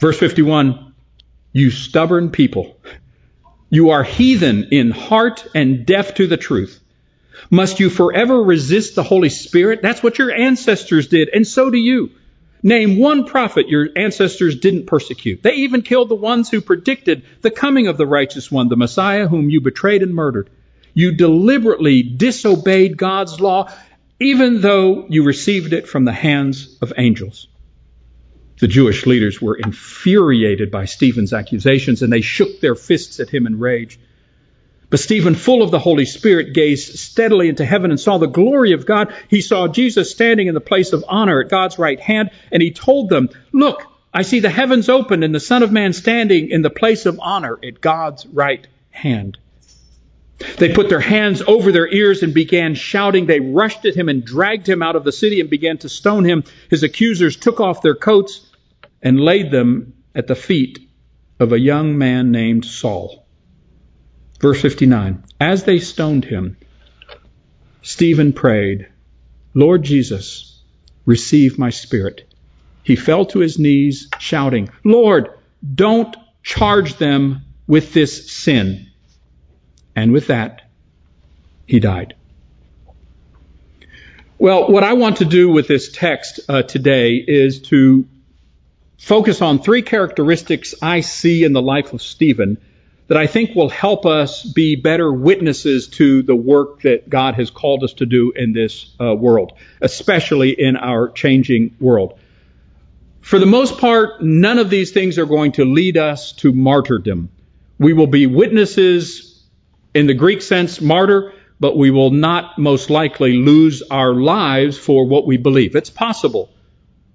Verse 0.00 0.18
51, 0.18 0.94
you 1.52 1.70
stubborn 1.70 2.30
people, 2.30 2.76
you 3.70 3.90
are 3.90 4.04
heathen 4.04 4.68
in 4.70 4.90
heart 4.90 5.46
and 5.54 5.86
deaf 5.86 6.14
to 6.14 6.26
the 6.26 6.36
truth. 6.36 6.80
Must 7.50 7.80
you 7.80 7.90
forever 7.90 8.42
resist 8.42 8.94
the 8.94 9.02
Holy 9.02 9.28
Spirit? 9.28 9.80
That's 9.82 10.02
what 10.02 10.18
your 10.18 10.32
ancestors 10.32 11.08
did, 11.08 11.28
and 11.28 11.46
so 11.46 11.70
do 11.70 11.78
you. 11.78 12.10
Name 12.62 12.98
one 12.98 13.26
prophet 13.26 13.68
your 13.68 13.88
ancestors 13.94 14.58
didn't 14.58 14.86
persecute. 14.86 15.42
They 15.42 15.56
even 15.56 15.82
killed 15.82 16.08
the 16.08 16.14
ones 16.14 16.48
who 16.48 16.62
predicted 16.62 17.24
the 17.42 17.50
coming 17.50 17.88
of 17.88 17.98
the 17.98 18.06
righteous 18.06 18.50
one, 18.50 18.68
the 18.68 18.76
Messiah, 18.76 19.28
whom 19.28 19.50
you 19.50 19.60
betrayed 19.60 20.02
and 20.02 20.14
murdered. 20.14 20.48
You 20.94 21.12
deliberately 21.12 22.02
disobeyed 22.02 22.96
God's 22.96 23.38
law, 23.38 23.70
even 24.18 24.62
though 24.62 25.06
you 25.10 25.24
received 25.24 25.74
it 25.74 25.88
from 25.88 26.06
the 26.06 26.12
hands 26.12 26.78
of 26.80 26.94
angels. 26.96 27.48
The 28.60 28.68
Jewish 28.68 29.04
leaders 29.04 29.42
were 29.42 29.56
infuriated 29.56 30.70
by 30.70 30.86
Stephen's 30.86 31.32
accusations 31.32 32.02
and 32.02 32.12
they 32.12 32.22
shook 32.22 32.60
their 32.60 32.76
fists 32.76 33.20
at 33.20 33.28
him 33.28 33.46
in 33.46 33.58
rage. 33.58 33.98
But 34.94 35.00
Stephen, 35.00 35.34
full 35.34 35.62
of 35.62 35.72
the 35.72 35.80
Holy 35.80 36.04
Spirit, 36.04 36.52
gazed 36.52 37.00
steadily 37.00 37.48
into 37.48 37.64
heaven 37.64 37.90
and 37.90 37.98
saw 37.98 38.18
the 38.18 38.28
glory 38.28 38.74
of 38.74 38.86
God. 38.86 39.12
He 39.26 39.40
saw 39.40 39.66
Jesus 39.66 40.12
standing 40.12 40.46
in 40.46 40.54
the 40.54 40.60
place 40.60 40.92
of 40.92 41.04
honor 41.08 41.40
at 41.40 41.48
God's 41.48 41.80
right 41.80 41.98
hand, 41.98 42.30
and 42.52 42.62
he 42.62 42.70
told 42.70 43.08
them, 43.08 43.28
Look, 43.52 43.82
I 44.12 44.22
see 44.22 44.38
the 44.38 44.50
heavens 44.50 44.88
open 44.88 45.24
and 45.24 45.34
the 45.34 45.40
Son 45.40 45.64
of 45.64 45.72
Man 45.72 45.94
standing 45.94 46.48
in 46.48 46.62
the 46.62 46.70
place 46.70 47.06
of 47.06 47.18
honor 47.20 47.58
at 47.60 47.80
God's 47.80 48.24
right 48.26 48.64
hand. 48.92 49.36
They 50.58 50.72
put 50.72 50.88
their 50.88 51.00
hands 51.00 51.42
over 51.44 51.72
their 51.72 51.92
ears 51.92 52.22
and 52.22 52.32
began 52.32 52.76
shouting. 52.76 53.26
They 53.26 53.40
rushed 53.40 53.84
at 53.86 53.96
him 53.96 54.08
and 54.08 54.24
dragged 54.24 54.68
him 54.68 54.80
out 54.80 54.94
of 54.94 55.02
the 55.02 55.10
city 55.10 55.40
and 55.40 55.50
began 55.50 55.78
to 55.78 55.88
stone 55.88 56.24
him. 56.24 56.44
His 56.70 56.84
accusers 56.84 57.34
took 57.34 57.58
off 57.58 57.82
their 57.82 57.96
coats 57.96 58.48
and 59.02 59.18
laid 59.18 59.50
them 59.50 59.94
at 60.14 60.28
the 60.28 60.36
feet 60.36 60.78
of 61.40 61.52
a 61.52 61.58
young 61.58 61.98
man 61.98 62.30
named 62.30 62.64
Saul. 62.64 63.23
Verse 64.44 64.60
59 64.60 65.24
As 65.40 65.64
they 65.64 65.78
stoned 65.78 66.26
him, 66.26 66.58
Stephen 67.80 68.34
prayed, 68.34 68.86
Lord 69.54 69.82
Jesus, 69.82 70.60
receive 71.06 71.58
my 71.58 71.70
spirit. 71.70 72.30
He 72.82 72.94
fell 72.94 73.24
to 73.24 73.38
his 73.38 73.58
knees, 73.58 74.10
shouting, 74.18 74.68
Lord, 74.84 75.30
don't 75.74 76.14
charge 76.42 76.96
them 76.96 77.40
with 77.66 77.94
this 77.94 78.30
sin. 78.30 78.88
And 79.96 80.12
with 80.12 80.26
that, 80.26 80.70
he 81.64 81.80
died. 81.80 82.14
Well, 84.36 84.70
what 84.70 84.84
I 84.84 84.92
want 84.92 85.16
to 85.16 85.24
do 85.24 85.48
with 85.48 85.68
this 85.68 85.90
text 85.90 86.40
uh, 86.50 86.64
today 86.64 87.14
is 87.14 87.62
to 87.70 88.06
focus 88.98 89.40
on 89.40 89.62
three 89.62 89.80
characteristics 89.80 90.74
I 90.82 91.00
see 91.00 91.44
in 91.44 91.54
the 91.54 91.62
life 91.62 91.94
of 91.94 92.02
Stephen 92.02 92.58
that 93.06 93.18
I 93.18 93.26
think 93.26 93.54
will 93.54 93.68
help 93.68 94.06
us 94.06 94.42
be 94.42 94.76
better 94.76 95.12
witnesses 95.12 95.88
to 95.88 96.22
the 96.22 96.36
work 96.36 96.82
that 96.82 97.08
God 97.08 97.34
has 97.34 97.50
called 97.50 97.84
us 97.84 97.92
to 97.94 98.06
do 98.06 98.32
in 98.34 98.52
this 98.52 98.94
uh, 98.98 99.14
world, 99.14 99.52
especially 99.80 100.50
in 100.50 100.76
our 100.76 101.10
changing 101.10 101.76
world. 101.80 102.18
For 103.20 103.38
the 103.38 103.46
most 103.46 103.78
part, 103.78 104.22
none 104.22 104.58
of 104.58 104.70
these 104.70 104.92
things 104.92 105.18
are 105.18 105.26
going 105.26 105.52
to 105.52 105.64
lead 105.64 105.96
us 105.96 106.32
to 106.34 106.52
martyrdom. 106.52 107.30
We 107.78 107.92
will 107.92 108.06
be 108.06 108.26
witnesses 108.26 109.42
in 109.94 110.06
the 110.06 110.14
Greek 110.14 110.42
sense, 110.42 110.80
martyr, 110.80 111.32
but 111.60 111.76
we 111.76 111.90
will 111.90 112.10
not 112.10 112.58
most 112.58 112.90
likely 112.90 113.34
lose 113.34 113.82
our 113.90 114.14
lives 114.14 114.76
for 114.76 115.06
what 115.06 115.26
we 115.26 115.36
believe. 115.36 115.76
It's 115.76 115.90
possible. 115.90 116.50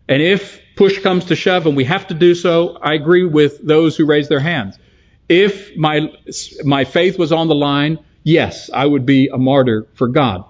And 0.07 0.21
if 0.21 0.59
push 0.75 0.99
comes 0.99 1.25
to 1.25 1.35
shove 1.35 1.67
and 1.67 1.75
we 1.75 1.83
have 1.83 2.07
to 2.07 2.13
do 2.13 2.33
so, 2.33 2.77
I 2.81 2.93
agree 2.93 3.25
with 3.25 3.65
those 3.65 3.95
who 3.95 4.05
raise 4.05 4.29
their 4.29 4.39
hands. 4.39 4.79
If 5.29 5.77
my, 5.77 6.11
my 6.63 6.83
faith 6.85 7.19
was 7.19 7.31
on 7.31 7.47
the 7.47 7.55
line, 7.55 7.99
yes, 8.23 8.69
I 8.73 8.85
would 8.85 9.05
be 9.05 9.29
a 9.31 9.37
martyr 9.37 9.87
for 9.93 10.07
God. 10.07 10.43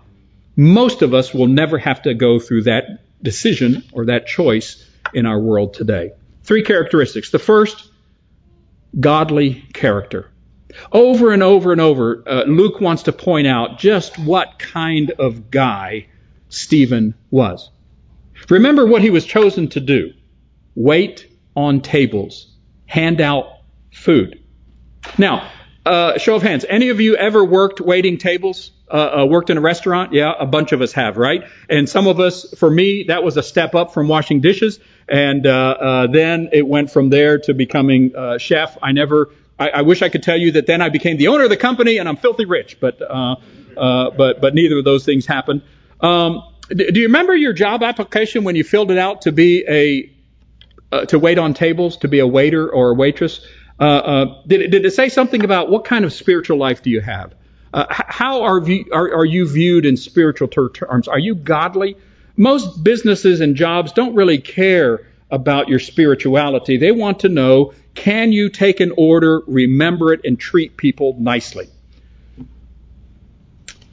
Most 0.55 1.01
of 1.01 1.13
us 1.13 1.33
will 1.33 1.48
never 1.48 1.77
have 1.77 2.01
to 2.03 2.13
go 2.13 2.39
through 2.39 2.63
that 2.63 2.86
decision 3.21 3.83
or 3.91 4.05
that 4.05 4.25
choice 4.25 4.83
in 5.13 5.25
our 5.25 5.39
world 5.39 5.74
today. 5.74 6.12
Three 6.43 6.63
characteristics. 6.63 7.29
The 7.29 7.39
first, 7.39 7.89
godly 8.98 9.65
character. 9.74 10.31
Over 10.91 11.31
and 11.33 11.43
over 11.43 11.71
and 11.71 11.81
over, 11.81 12.24
uh, 12.25 12.43
Luke 12.43 12.79
wants 12.79 13.03
to 13.03 13.12
point 13.12 13.48
out 13.48 13.79
just 13.79 14.17
what 14.17 14.59
kind 14.59 15.12
of 15.12 15.51
guy 15.51 16.07
Stephen 16.50 17.15
was. 17.31 17.69
Remember 18.50 18.86
what 18.86 19.01
he 19.01 19.09
was 19.09 19.25
chosen 19.25 19.67
to 19.69 19.79
do. 19.79 20.13
Wait 20.75 21.27
on 21.55 21.81
tables. 21.81 22.55
Hand 22.86 23.19
out 23.19 23.48
food. 23.91 24.38
Now, 25.18 25.50
uh, 25.86 26.18
show 26.18 26.36
of 26.36 26.44
hands. 26.44 26.65
Any 26.68 26.89
of 26.89 27.00
you 27.00 27.15
ever 27.15 27.44
worked 27.44 27.82
waiting 27.82 28.18
tables? 28.18 28.72
Uh, 28.91 29.22
uh, 29.22 29.25
worked 29.25 29.51
in 29.51 29.58
a 29.58 29.62
restaurant? 29.62 30.13
Yeah, 30.13 30.34
a 30.39 30.48
bunch 30.48 30.72
of 30.72 30.82
us 30.82 30.94
have, 30.94 31.18
right? 31.18 31.44
And 31.70 31.88
some 31.88 32.08
of 32.08 32.20
us, 32.20 32.51
for 32.58 32.70
me, 32.70 33.03
that 33.03 33.24
was 33.24 33.38
a 33.38 33.44
step 33.44 33.75
up 33.75 33.94
from 33.94 34.08
washing 34.08 34.41
dishes, 34.41 34.79
and 35.08 35.46
uh, 35.46 35.51
uh, 35.51 36.08
then 36.08 36.50
it 36.53 36.68
went 36.68 36.89
from 36.89 37.10
there 37.10 37.38
to 37.39 37.53
becoming 37.53 38.15
uh, 38.15 38.39
chef. 38.39 38.77
I 38.82 38.91
never. 38.91 39.29
I, 39.60 39.70
I, 39.70 39.82
wish 39.82 40.01
I 40.01 40.10
could 40.10 40.24
tell 40.24 40.38
you 40.38 40.53
that 40.53 40.68
then 40.68 40.82
I 40.82 40.89
became 40.89 41.18
the 41.18 41.27
owner 41.27 41.44
of 41.44 41.50
the 41.50 41.58
company 41.58 41.98
and 41.98 42.08
I'm 42.08 42.15
filthy 42.15 42.46
rich, 42.46 42.79
but 42.79 43.00
but 43.00 44.41
but 44.41 44.56
neither 44.56 44.79
of 44.79 44.86
those 44.86 45.06
things 45.06 45.25
happened. 45.25 45.62
Um, 46.00 46.44
do 46.70 47.00
you 47.00 47.08
remember 47.08 47.36
your 47.36 47.53
job 47.53 47.84
application 47.84 48.44
when 48.44 48.56
you 48.56 48.63
filled 48.63 48.89
it 48.89 48.98
out 48.98 49.24
to 49.24 49.32
be 49.32 49.65
a 49.68 51.06
to 51.08 51.20
wait 51.20 51.38
on 51.38 51.53
tables, 51.53 51.98
to 51.98 52.08
be 52.08 52.20
a 52.20 52.27
waiter 52.27 52.70
or 52.70 52.91
a 52.91 52.94
waitress? 52.94 53.46
Uh, 53.79 53.83
uh, 53.83 54.41
did, 54.45 54.62
it, 54.62 54.71
did 54.71 54.86
it 54.86 54.91
say 54.91 55.09
something 55.09 55.43
about 55.43 55.69
what 55.69 55.86
kind 55.86 56.03
of 56.03 56.12
spiritual 56.12 56.57
life 56.57 56.83
do 56.83 56.89
you 56.89 57.01
have? 57.01 57.33
Uh, 57.74 57.86
how 57.89 58.41
are, 58.41 58.62
are, 58.91 59.15
are, 59.17 59.25
you 59.25 59.48
viewed 59.48 59.86
in 59.86 59.95
spiritual 59.95 60.48
ter- 60.48 60.69
terms? 60.69 61.07
Are 61.07 61.19
you 61.19 61.36
godly? 61.36 61.95
Most 62.36 62.83
businesses 62.83 63.41
and 63.41 63.55
jobs 63.55 63.91
don't 63.91 64.15
really 64.15 64.39
care 64.39 65.07
about 65.29 65.69
your 65.69 65.79
spirituality. 65.79 66.77
They 66.77 66.91
want 66.91 67.19
to 67.19 67.29
know 67.29 67.74
can 67.93 68.31
you 68.31 68.50
take 68.50 68.79
an 68.79 68.93
order, 68.98 69.41
remember 69.45 70.13
it, 70.13 70.21
and 70.24 70.39
treat 70.39 70.77
people 70.77 71.15
nicely? 71.19 71.67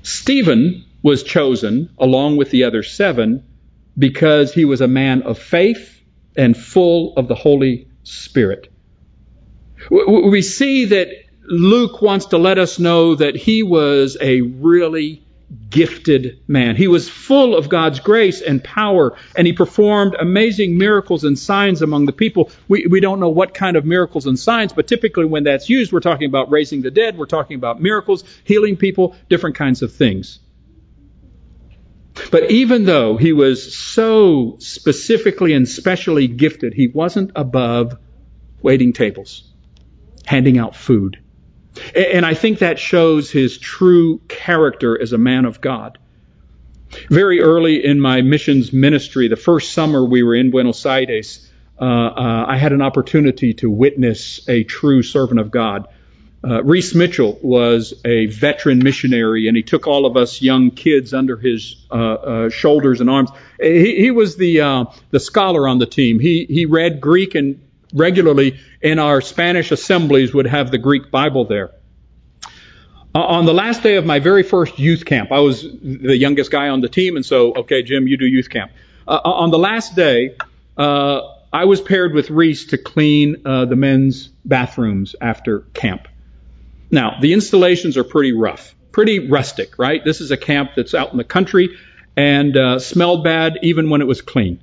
Stephen 0.02 0.84
was 1.02 1.22
chosen 1.22 1.90
along 1.98 2.36
with 2.36 2.50
the 2.50 2.64
other 2.64 2.82
seven 2.82 3.44
because 3.98 4.54
he 4.54 4.64
was 4.64 4.80
a 4.80 4.88
man 4.88 5.22
of 5.22 5.38
faith 5.38 6.00
and 6.36 6.56
full 6.56 7.14
of 7.16 7.28
the 7.28 7.34
Holy 7.34 7.88
Spirit. 8.04 8.72
We 9.90 10.42
see 10.42 10.86
that 10.86 11.08
Luke 11.42 12.02
wants 12.02 12.26
to 12.26 12.38
let 12.38 12.58
us 12.58 12.78
know 12.78 13.14
that 13.14 13.36
he 13.36 13.62
was 13.62 14.16
a 14.20 14.40
really 14.40 15.22
gifted 15.70 16.40
man. 16.48 16.74
He 16.74 16.88
was 16.88 17.08
full 17.08 17.56
of 17.56 17.68
God's 17.68 18.00
grace 18.00 18.40
and 18.40 18.62
power, 18.62 19.16
and 19.36 19.46
he 19.46 19.52
performed 19.52 20.16
amazing 20.18 20.76
miracles 20.76 21.22
and 21.22 21.38
signs 21.38 21.82
among 21.82 22.06
the 22.06 22.12
people. 22.12 22.50
We, 22.66 22.86
we 22.86 23.00
don't 23.00 23.20
know 23.20 23.28
what 23.28 23.54
kind 23.54 23.76
of 23.76 23.84
miracles 23.84 24.26
and 24.26 24.38
signs, 24.38 24.72
but 24.72 24.88
typically 24.88 25.24
when 25.24 25.44
that's 25.44 25.68
used, 25.68 25.92
we're 25.92 26.00
talking 26.00 26.28
about 26.28 26.50
raising 26.50 26.82
the 26.82 26.90
dead, 26.90 27.16
we're 27.16 27.26
talking 27.26 27.56
about 27.56 27.80
miracles, 27.80 28.24
healing 28.42 28.76
people, 28.76 29.14
different 29.28 29.56
kinds 29.56 29.82
of 29.82 29.92
things. 29.92 30.40
But 32.30 32.50
even 32.50 32.86
though 32.86 33.16
he 33.16 33.32
was 33.32 33.76
so 33.76 34.56
specifically 34.58 35.52
and 35.52 35.68
specially 35.68 36.26
gifted, 36.26 36.74
he 36.74 36.88
wasn't 36.88 37.30
above 37.36 37.98
waiting 38.62 38.92
tables 38.94 39.52
handing 40.26 40.58
out 40.58 40.76
food. 40.76 41.18
And 41.94 42.24
I 42.24 42.34
think 42.34 42.58
that 42.58 42.78
shows 42.78 43.30
his 43.30 43.58
true 43.58 44.20
character 44.28 45.00
as 45.00 45.12
a 45.12 45.18
man 45.18 45.44
of 45.44 45.60
God. 45.60 45.98
Very 47.10 47.40
early 47.40 47.84
in 47.84 48.00
my 48.00 48.22
missions 48.22 48.72
ministry, 48.72 49.28
the 49.28 49.36
first 49.36 49.72
summer 49.72 50.04
we 50.04 50.22
were 50.22 50.34
in 50.34 50.50
Buenos 50.50 50.84
Aires, 50.86 51.50
uh, 51.78 51.84
uh, 51.84 52.44
I 52.48 52.56
had 52.56 52.72
an 52.72 52.80
opportunity 52.80 53.54
to 53.54 53.70
witness 53.70 54.48
a 54.48 54.64
true 54.64 55.02
servant 55.02 55.40
of 55.40 55.50
God. 55.50 55.88
Uh, 56.42 56.62
Reese 56.62 56.94
Mitchell 56.94 57.38
was 57.42 57.92
a 58.04 58.26
veteran 58.26 58.78
missionary, 58.78 59.48
and 59.48 59.56
he 59.56 59.62
took 59.62 59.86
all 59.86 60.06
of 60.06 60.16
us 60.16 60.40
young 60.40 60.70
kids 60.70 61.12
under 61.12 61.36
his 61.36 61.76
uh, 61.90 61.94
uh, 61.94 62.50
shoulders 62.50 63.00
and 63.00 63.10
arms. 63.10 63.30
He, 63.60 63.96
he 63.96 64.10
was 64.10 64.36
the 64.36 64.60
uh, 64.60 64.84
the 65.10 65.18
scholar 65.18 65.66
on 65.66 65.78
the 65.78 65.86
team. 65.86 66.20
He 66.20 66.46
he 66.48 66.66
read 66.66 67.00
Greek 67.00 67.34
and 67.34 67.60
regularly 67.96 68.60
in 68.82 68.98
our 68.98 69.20
Spanish 69.20 69.72
assemblies 69.72 70.32
would 70.34 70.46
have 70.46 70.70
the 70.70 70.78
Greek 70.78 71.10
Bible 71.10 71.46
there. 71.46 71.70
Uh, 73.14 73.20
on 73.20 73.46
the 73.46 73.54
last 73.54 73.82
day 73.82 73.96
of 73.96 74.04
my 74.04 74.18
very 74.18 74.42
first 74.42 74.78
youth 74.78 75.06
camp, 75.06 75.32
I 75.32 75.40
was 75.40 75.62
the 75.62 76.16
youngest 76.16 76.50
guy 76.50 76.68
on 76.68 76.82
the 76.82 76.88
team, 76.88 77.16
and 77.16 77.24
so, 77.24 77.54
okay, 77.54 77.82
Jim, 77.82 78.06
you 78.06 78.18
do 78.18 78.26
youth 78.26 78.50
camp. 78.50 78.72
Uh, 79.08 79.18
uh 79.24 79.30
on 79.30 79.50
the 79.50 79.58
last 79.58 79.96
day, 79.96 80.36
uh, 80.76 81.20
I 81.52 81.64
was 81.64 81.80
paired 81.80 82.12
with 82.12 82.28
Reese 82.28 82.66
to 82.66 82.78
clean 82.78 83.42
uh, 83.46 83.64
the 83.64 83.76
men's 83.76 84.28
bathrooms 84.44 85.16
after 85.18 85.60
camp. 85.72 86.08
Now, 86.90 87.16
the 87.20 87.32
installations 87.32 87.96
are 87.96 88.04
pretty 88.04 88.32
rough, 88.32 88.74
pretty 88.92 89.30
rustic, 89.30 89.78
right? 89.78 90.04
This 90.04 90.20
is 90.20 90.30
a 90.30 90.36
camp 90.36 90.72
that's 90.76 90.94
out 90.94 91.12
in 91.12 91.16
the 91.16 91.24
country 91.24 91.78
and 92.16 92.54
uh, 92.56 92.78
smelled 92.78 93.24
bad 93.24 93.58
even 93.62 93.88
when 93.88 94.02
it 94.02 94.06
was 94.06 94.20
clean. 94.20 94.60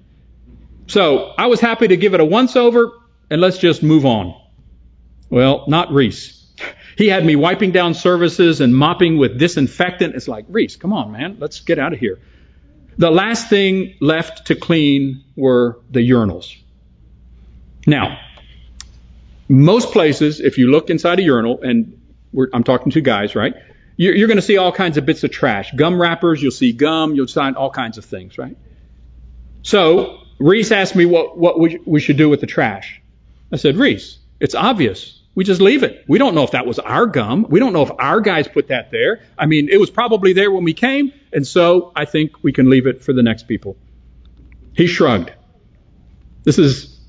So 0.88 1.34
I 1.38 1.48
was 1.48 1.60
happy 1.60 1.88
to 1.88 1.98
give 1.98 2.14
it 2.14 2.20
a 2.20 2.26
once 2.26 2.56
over 2.56 2.92
and 3.30 3.42
let's 3.42 3.58
just 3.58 3.84
move 3.84 4.06
on. 4.06 4.40
Well, 5.30 5.66
not 5.68 5.92
Reese. 5.92 6.40
He 6.98 7.08
had 7.08 7.26
me 7.26 7.36
wiping 7.36 7.72
down 7.72 7.96
services 7.96 8.62
and 8.62 8.76
mopping 8.76 9.18
with 9.18 9.40
disinfectant. 9.40 10.16
It's 10.16 10.28
like, 10.28 10.46
Reese, 10.48 10.76
come 10.76 10.94
on, 10.94 11.12
man, 11.12 11.38
let's 11.40 11.60
get 11.62 11.80
out 11.80 11.94
of 11.94 12.00
here. 12.00 12.20
The 12.98 13.10
last 13.10 13.50
thing 13.50 13.96
left 14.00 14.48
to 14.48 14.56
clean 14.56 15.24
were 15.36 15.80
the 15.90 16.08
urinals. 16.08 16.56
Now, 17.88 18.20
most 19.50 19.92
places, 19.92 20.40
if 20.40 20.58
you 20.58 20.72
look 20.72 20.90
inside 20.90 21.20
a 21.20 21.24
urinal, 21.24 21.62
and 21.62 22.00
I'm 22.54 22.64
talking 22.64 22.92
to 22.92 23.02
guys, 23.02 23.36
right? 23.36 23.56
You're, 23.98 24.16
you're 24.16 24.28
going 24.28 24.38
to 24.38 24.44
see 24.44 24.58
all 24.58 24.72
kinds 24.72 24.98
of 24.98 25.06
bits 25.06 25.24
of 25.24 25.32
trash. 25.32 25.72
Gum 25.76 26.02
wrappers, 26.02 26.42
you'll 26.42 26.52
see 26.52 26.72
gum, 26.72 27.16
you'll 27.16 27.28
find 27.28 27.56
all 27.56 27.70
kinds 27.70 27.98
of 27.98 28.06
things, 28.06 28.38
right? 28.38 28.58
So, 29.64 30.20
Reese 30.40 30.72
asked 30.72 30.96
me 30.96 31.06
what, 31.06 31.38
what 31.38 31.60
we, 31.60 31.80
we 31.86 32.00
should 32.00 32.18
do 32.18 32.30
with 32.30 32.42
the 32.42 32.48
trash. 32.48 33.02
I 33.54 33.58
said, 33.58 33.78
Reese, 33.78 34.18
it's 34.40 34.56
obvious. 34.56 35.22
We 35.36 35.44
just 35.44 35.62
leave 35.62 35.84
it. 35.84 36.06
We 36.08 36.20
don't 36.20 36.36
know 36.36 36.44
if 36.44 36.52
that 36.52 36.66
was 36.66 36.80
our 36.80 37.06
gum. 37.06 37.46
We 37.50 37.60
don't 37.60 37.74
know 37.74 37.82
if 37.82 37.92
our 37.98 38.22
guys 38.22 38.48
put 38.48 38.68
that 38.68 38.92
there. 38.92 39.22
I 39.38 39.46
mean, 39.46 39.70
it 39.70 39.80
was 39.80 39.90
probably 39.90 40.34
there 40.34 40.52
when 40.52 40.64
we 40.64 40.74
came, 40.74 41.12
and 41.32 41.46
so 41.46 41.92
I 41.96 42.06
think 42.06 42.44
we 42.44 42.52
can 42.52 42.70
leave 42.70 42.88
it 42.88 43.04
for 43.04 43.14
the 43.14 43.24
next 43.24 43.48
people. 43.48 43.78
He 44.76 44.88
shrugged. 44.88 45.32
This 46.44 46.60
is 46.60 47.00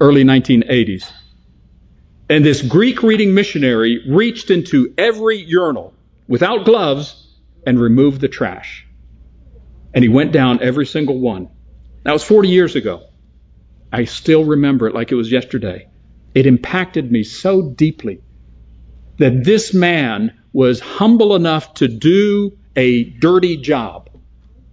early 0.00 0.24
1980s. 0.24 1.10
And 2.28 2.44
this 2.44 2.62
Greek 2.62 3.02
reading 3.02 3.34
missionary 3.34 4.02
reached 4.08 4.50
into 4.50 4.92
every 4.98 5.38
urinal 5.38 5.94
without 6.28 6.64
gloves 6.64 7.26
and 7.64 7.80
removed 7.80 8.20
the 8.20 8.28
trash. 8.28 8.86
And 9.94 10.02
he 10.02 10.08
went 10.08 10.32
down 10.32 10.62
every 10.62 10.86
single 10.86 11.18
one. 11.18 11.48
That 12.02 12.12
was 12.12 12.22
40 12.22 12.48
years 12.48 12.76
ago. 12.76 13.04
I 13.92 14.04
still 14.04 14.44
remember 14.44 14.86
it 14.86 14.94
like 14.94 15.12
it 15.12 15.16
was 15.16 15.30
yesterday. 15.30 15.88
It 16.34 16.46
impacted 16.46 17.10
me 17.10 17.22
so 17.22 17.70
deeply 17.70 18.20
that 19.18 19.44
this 19.44 19.72
man 19.72 20.38
was 20.52 20.80
humble 20.80 21.34
enough 21.34 21.74
to 21.74 21.88
do 21.88 22.58
a 22.74 23.04
dirty 23.04 23.56
job, 23.56 24.10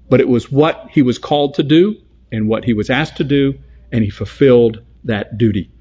but 0.09 0.19
it 0.19 0.27
was 0.27 0.51
what 0.51 0.87
he 0.91 1.01
was 1.01 1.17
called 1.17 1.55
to 1.55 1.63
do 1.63 1.95
and 2.31 2.47
what 2.47 2.65
he 2.65 2.73
was 2.73 2.89
asked 2.89 3.17
to 3.17 3.23
do, 3.23 3.55
and 3.91 4.03
he 4.03 4.09
fulfilled 4.09 4.81
that 5.05 5.37
duty. 5.37 5.71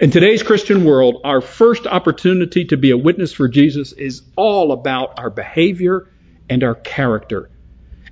In 0.00 0.10
today's 0.10 0.42
Christian 0.42 0.84
world, 0.84 1.20
our 1.24 1.40
first 1.40 1.86
opportunity 1.86 2.64
to 2.66 2.76
be 2.76 2.90
a 2.90 2.96
witness 2.96 3.32
for 3.32 3.48
Jesus 3.48 3.92
is 3.92 4.22
all 4.36 4.72
about 4.72 5.18
our 5.18 5.30
behavior 5.30 6.08
and 6.48 6.64
our 6.64 6.74
character. 6.74 7.50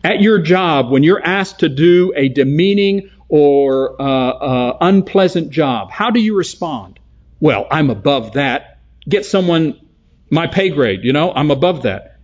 At 0.04 0.20
your 0.20 0.38
job, 0.38 0.90
when 0.90 1.02
you're 1.02 1.24
asked 1.24 1.60
to 1.60 1.68
do 1.68 2.12
a 2.16 2.28
demeaning 2.28 3.10
or 3.32 3.96
uh, 3.98 4.04
uh, 4.04 4.76
unpleasant 4.82 5.48
job, 5.48 5.90
how 5.90 6.10
do 6.10 6.20
you 6.20 6.36
respond? 6.36 6.98
Well, 7.40 7.66
I'm 7.70 7.88
above 7.88 8.34
that. 8.34 8.78
Get 9.08 9.24
someone 9.24 9.80
my 10.28 10.48
pay 10.48 10.68
grade, 10.68 11.00
you 11.02 11.14
know, 11.14 11.32
I'm 11.32 11.50
above 11.50 11.84
that. 11.84 12.18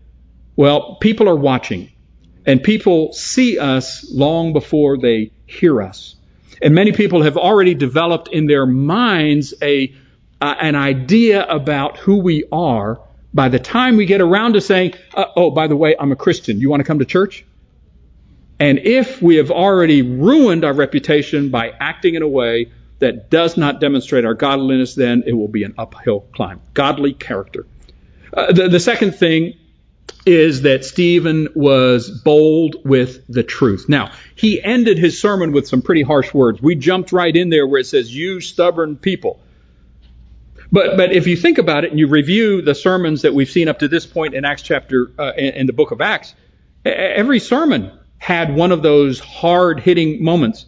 Well, 0.55 0.97
people 0.97 1.27
are 1.31 1.37
watching, 1.37 1.91
and 2.45 2.63
people 2.63 3.15
see 3.15 3.59
us 3.59 4.07
long 4.11 4.53
before 4.53 4.99
they 4.99 5.33
hear 5.47 5.81
us. 5.81 6.15
And 6.61 6.75
many 6.75 6.93
people 6.93 7.23
have 7.23 7.39
already 7.39 7.73
developed 7.73 8.29
in 8.29 8.47
their 8.47 8.67
minds 8.67 9.55
a, 9.63 9.95
uh, 10.43 10.55
an 10.61 10.75
idea 10.75 11.43
about 11.43 11.97
who 11.97 12.19
we 12.19 12.45
are 12.53 13.01
by 13.33 13.49
the 13.49 13.59
time 13.59 13.97
we 13.97 14.05
get 14.05 14.21
around 14.21 14.55
to 14.55 14.61
saying, 14.61 14.93
uh, 15.15 15.25
oh, 15.37 15.51
by 15.51 15.69
the 15.69 15.77
way, 15.77 15.97
I'm 15.99 16.13
a 16.13 16.17
Christian. 16.17 16.61
You 16.61 16.69
want 16.69 16.81
to 16.81 16.85
come 16.85 16.99
to 16.99 17.07
church? 17.07 17.47
And 18.61 18.79
if 18.79 19.23
we 19.23 19.37
have 19.37 19.51
already 19.51 20.03
ruined 20.03 20.65
our 20.65 20.73
reputation 20.73 21.51
by 21.51 21.73
acting 21.79 22.15
in 22.15 22.23
a 22.23 22.29
way 22.29 22.73
that 22.99 23.31
does 23.31 23.57
not 23.57 23.81
demonstrate 23.81 24.25
our 24.25 24.35
godliness, 24.35 24.95
then 24.95 25.23
it 25.27 25.33
will 25.33 25.49
be 25.49 25.63
an 25.63 25.75
uphill 25.79 26.21
climb. 26.33 26.61
Godly 26.75 27.13
character. 27.13 27.67
Uh, 28.33 28.53
the, 28.53 28.69
the 28.69 28.81
second 28.81 29.13
thing 29.13 29.55
is 30.27 30.63
that 30.63 30.85
Stephen 30.85 31.49
was 31.55 32.11
bold 32.11 32.77
with 32.85 33.27
the 33.29 33.43
truth. 33.43 33.89
Now, 33.89 34.13
he 34.35 34.63
ended 34.63 34.99
his 34.99 35.21
sermon 35.21 35.53
with 35.53 35.69
some 35.69 35.81
pretty 35.81 36.03
harsh 36.03 36.35
words. 36.35 36.61
We 36.61 36.75
jumped 36.75 37.13
right 37.13 37.35
in 37.35 37.51
there 37.51 37.67
where 37.67 37.81
it 37.81 37.87
says, 37.87 38.15
You 38.15 38.41
stubborn 38.41 38.97
people. 38.97 39.41
But, 40.71 40.99
but 40.99 41.13
if 41.13 41.27
you 41.27 41.37
think 41.37 41.57
about 41.59 41.85
it 41.85 41.91
and 41.91 41.99
you 41.99 42.09
review 42.09 42.61
the 42.61 42.75
sermons 42.75 43.23
that 43.23 43.33
we've 43.33 43.49
seen 43.49 43.69
up 43.69 43.79
to 43.79 43.89
this 43.89 44.05
point 44.05 44.35
in 44.35 44.45
Acts 44.45 44.63
chapter, 44.63 45.11
uh, 45.19 45.33
in, 45.37 45.55
in 45.55 45.67
the 45.67 45.73
book 45.73 45.93
of 45.93 46.01
Acts, 46.03 46.35
every 46.85 47.41
sermon 47.41 47.91
had 48.19 48.55
one 48.55 48.73
of 48.73 48.83
those 48.83 49.21
hard 49.21 49.81
hitting 49.81 50.23
moments. 50.23 50.67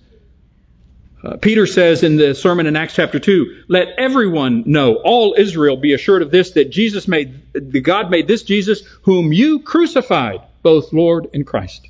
Uh, 1.22 1.36
Peter 1.36 1.66
says 1.66 2.02
in 2.02 2.16
the 2.16 2.34
sermon 2.34 2.66
in 2.66 2.76
Acts 2.76 2.94
chapter 2.94 3.18
2, 3.18 3.64
let 3.68 3.88
everyone 3.98 4.62
know, 4.64 4.94
all 4.94 5.34
Israel 5.36 5.76
be 5.76 5.92
assured 5.92 6.22
of 6.22 6.30
this, 6.30 6.52
that 6.52 6.70
Jesus 6.70 7.06
made, 7.06 7.42
the 7.52 7.80
God 7.80 8.10
made 8.10 8.26
this 8.26 8.42
Jesus 8.42 8.82
whom 9.02 9.32
you 9.32 9.60
crucified, 9.60 10.40
both 10.62 10.92
Lord 10.92 11.28
and 11.34 11.46
Christ. 11.46 11.88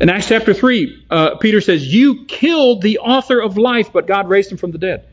In 0.00 0.08
Acts 0.08 0.28
chapter 0.28 0.52
3, 0.52 1.06
uh, 1.10 1.36
Peter 1.36 1.60
says, 1.60 1.92
you 1.92 2.24
killed 2.26 2.82
the 2.82 2.98
author 2.98 3.40
of 3.40 3.56
life, 3.56 3.92
but 3.92 4.06
God 4.06 4.28
raised 4.28 4.50
him 4.50 4.58
from 4.58 4.72
the 4.72 4.78
dead. 4.78 5.04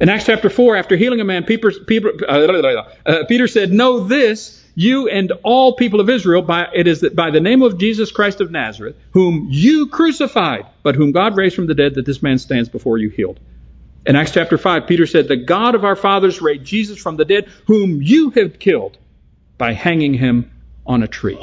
In 0.00 0.08
Acts 0.08 0.26
chapter 0.26 0.48
4, 0.48 0.76
after 0.76 0.96
healing 0.96 1.20
a 1.20 1.24
man, 1.24 1.42
Peter, 1.42 1.72
Peter, 1.86 2.12
uh, 2.28 3.24
Peter 3.28 3.48
said, 3.48 3.72
know 3.72 4.00
this, 4.00 4.57
you 4.78 5.08
and 5.08 5.32
all 5.42 5.74
people 5.74 5.98
of 5.98 6.08
Israel, 6.08 6.40
by, 6.40 6.68
it 6.72 6.86
is 6.86 7.00
that 7.00 7.16
by 7.16 7.32
the 7.32 7.40
name 7.40 7.62
of 7.62 7.78
Jesus 7.78 8.12
Christ 8.12 8.40
of 8.40 8.52
Nazareth, 8.52 8.94
whom 9.10 9.48
you 9.50 9.88
crucified, 9.88 10.66
but 10.84 10.94
whom 10.94 11.10
God 11.10 11.36
raised 11.36 11.56
from 11.56 11.66
the 11.66 11.74
dead, 11.74 11.96
that 11.96 12.06
this 12.06 12.22
man 12.22 12.38
stands 12.38 12.68
before 12.68 12.96
you 12.96 13.08
healed. 13.08 13.40
In 14.06 14.14
Acts 14.14 14.30
chapter 14.30 14.56
5, 14.56 14.86
Peter 14.86 15.04
said, 15.04 15.26
The 15.26 15.36
God 15.36 15.74
of 15.74 15.84
our 15.84 15.96
fathers 15.96 16.40
raised 16.40 16.64
Jesus 16.64 16.96
from 16.96 17.16
the 17.16 17.24
dead, 17.24 17.48
whom 17.66 18.00
you 18.00 18.30
have 18.30 18.60
killed 18.60 18.96
by 19.58 19.72
hanging 19.72 20.14
him 20.14 20.48
on 20.86 21.02
a 21.02 21.08
tree. 21.08 21.38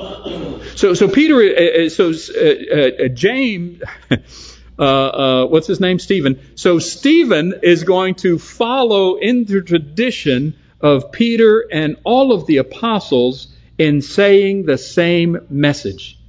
So, 0.77 0.93
so 0.93 1.09
Peter, 1.09 1.35
uh, 1.35 1.87
uh 1.87 1.89
so 1.89 2.13
uh, 2.13 3.03
uh, 3.03 3.07
James, 3.09 3.83
uh, 4.79 4.81
uh, 4.81 5.45
what's 5.47 5.67
his 5.67 5.81
name? 5.81 5.99
Stephen. 5.99 6.39
So 6.55 6.79
Stephen 6.79 7.53
is 7.63 7.83
going 7.83 8.15
to 8.15 8.39
follow 8.39 9.17
in 9.17 9.43
the 9.43 9.61
tradition 9.61 10.55
of 10.85 11.11
Peter 11.11 11.65
and 11.71 11.97
all 12.03 12.31
of 12.31 12.45
the 12.45 12.57
apostles 12.57 13.47
in 13.79 14.03
saying 14.03 14.67
the 14.67 14.77
same 14.77 15.39
message. 15.49 16.19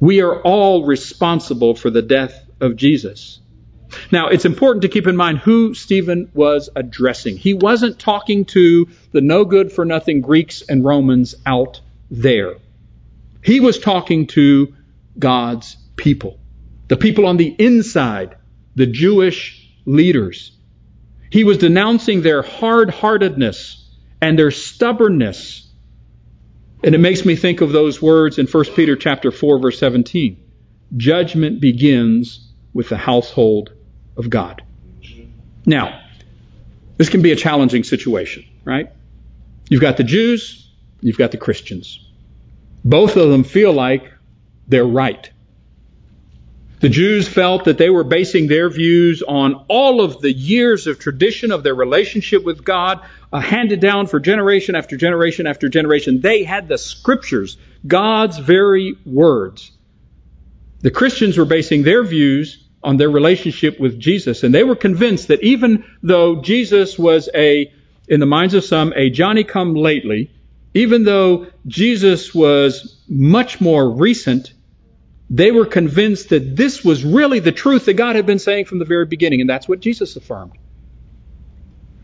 We 0.00 0.22
are 0.22 0.40
all 0.40 0.86
responsible 0.86 1.74
for 1.74 1.90
the 1.90 2.00
death 2.00 2.48
of 2.62 2.76
Jesus. 2.76 3.40
Now, 4.10 4.28
it's 4.28 4.46
important 4.46 4.82
to 4.82 4.88
keep 4.88 5.06
in 5.06 5.16
mind 5.16 5.40
who 5.40 5.74
Stephen 5.74 6.30
was 6.32 6.70
addressing. 6.74 7.36
He 7.36 7.52
wasn't 7.52 7.98
talking 7.98 8.46
to 8.46 8.88
the 9.12 9.20
no 9.20 9.44
good 9.44 9.70
for 9.70 9.84
nothing 9.84 10.22
Greeks 10.22 10.62
and 10.62 10.82
Romans 10.82 11.34
out 11.44 11.82
there. 12.10 12.54
He 13.44 13.60
was 13.60 13.78
talking 13.78 14.28
to 14.28 14.74
God's 15.18 15.76
people, 15.96 16.40
the 16.88 16.96
people 16.96 17.26
on 17.26 17.36
the 17.36 17.54
inside, 17.58 18.34
the 18.76 18.86
Jewish 18.86 19.70
leaders. 19.84 20.52
He 21.30 21.44
was 21.44 21.58
denouncing 21.58 22.22
their 22.22 22.42
hard 22.42 22.90
heartedness 22.90 23.84
and 24.20 24.38
their 24.38 24.50
stubbornness. 24.50 25.68
And 26.82 26.94
it 26.94 26.98
makes 26.98 27.24
me 27.24 27.36
think 27.36 27.60
of 27.60 27.72
those 27.72 28.00
words 28.00 28.38
in 28.38 28.46
1 28.46 28.64
Peter 28.76 28.96
chapter 28.96 29.30
4 29.30 29.58
verse 29.58 29.78
17. 29.78 30.42
Judgment 30.96 31.60
begins 31.60 32.52
with 32.72 32.88
the 32.88 32.96
household 32.96 33.72
of 34.16 34.30
God. 34.30 34.62
Now, 35.66 36.02
this 36.96 37.08
can 37.08 37.22
be 37.22 37.32
a 37.32 37.36
challenging 37.36 37.84
situation, 37.84 38.44
right? 38.64 38.90
You've 39.68 39.80
got 39.80 39.96
the 39.96 40.04
Jews, 40.04 40.70
you've 41.00 41.18
got 41.18 41.30
the 41.30 41.36
Christians. 41.36 42.04
Both 42.84 43.16
of 43.16 43.28
them 43.28 43.44
feel 43.44 43.72
like 43.72 44.10
they're 44.66 44.86
right. 44.86 45.30
The 46.80 46.88
Jews 46.88 47.26
felt 47.26 47.64
that 47.64 47.76
they 47.76 47.90
were 47.90 48.04
basing 48.04 48.46
their 48.46 48.70
views 48.70 49.22
on 49.26 49.64
all 49.68 50.00
of 50.00 50.20
the 50.20 50.32
years 50.32 50.86
of 50.86 50.98
tradition 50.98 51.50
of 51.50 51.64
their 51.64 51.74
relationship 51.74 52.44
with 52.44 52.64
God, 52.64 53.00
uh, 53.32 53.40
handed 53.40 53.80
down 53.80 54.06
for 54.06 54.20
generation 54.20 54.76
after 54.76 54.96
generation 54.96 55.48
after 55.48 55.68
generation. 55.68 56.20
They 56.20 56.44
had 56.44 56.68
the 56.68 56.78
scriptures, 56.78 57.56
God's 57.84 58.38
very 58.38 58.94
words. 59.04 59.72
The 60.80 60.92
Christians 60.92 61.36
were 61.36 61.44
basing 61.44 61.82
their 61.82 62.04
views 62.04 62.64
on 62.84 62.96
their 62.96 63.10
relationship 63.10 63.80
with 63.80 63.98
Jesus, 63.98 64.44
and 64.44 64.54
they 64.54 64.62
were 64.62 64.76
convinced 64.76 65.28
that 65.28 65.42
even 65.42 65.84
though 66.04 66.40
Jesus 66.40 66.96
was 66.96 67.28
a, 67.34 67.72
in 68.06 68.20
the 68.20 68.26
minds 68.26 68.54
of 68.54 68.62
some, 68.62 68.92
a 68.94 69.10
Johnny 69.10 69.42
come 69.42 69.74
lately, 69.74 70.30
even 70.74 71.02
though 71.02 71.48
Jesus 71.66 72.32
was 72.32 73.02
much 73.08 73.60
more 73.60 73.90
recent 73.90 74.52
they 75.30 75.50
were 75.50 75.66
convinced 75.66 76.30
that 76.30 76.56
this 76.56 76.82
was 76.82 77.04
really 77.04 77.40
the 77.40 77.52
truth 77.52 77.84
that 77.86 77.94
God 77.94 78.16
had 78.16 78.26
been 78.26 78.38
saying 78.38 78.64
from 78.64 78.78
the 78.78 78.84
very 78.84 79.06
beginning, 79.06 79.40
and 79.40 79.50
that's 79.50 79.68
what 79.68 79.80
Jesus 79.80 80.16
affirmed. 80.16 80.52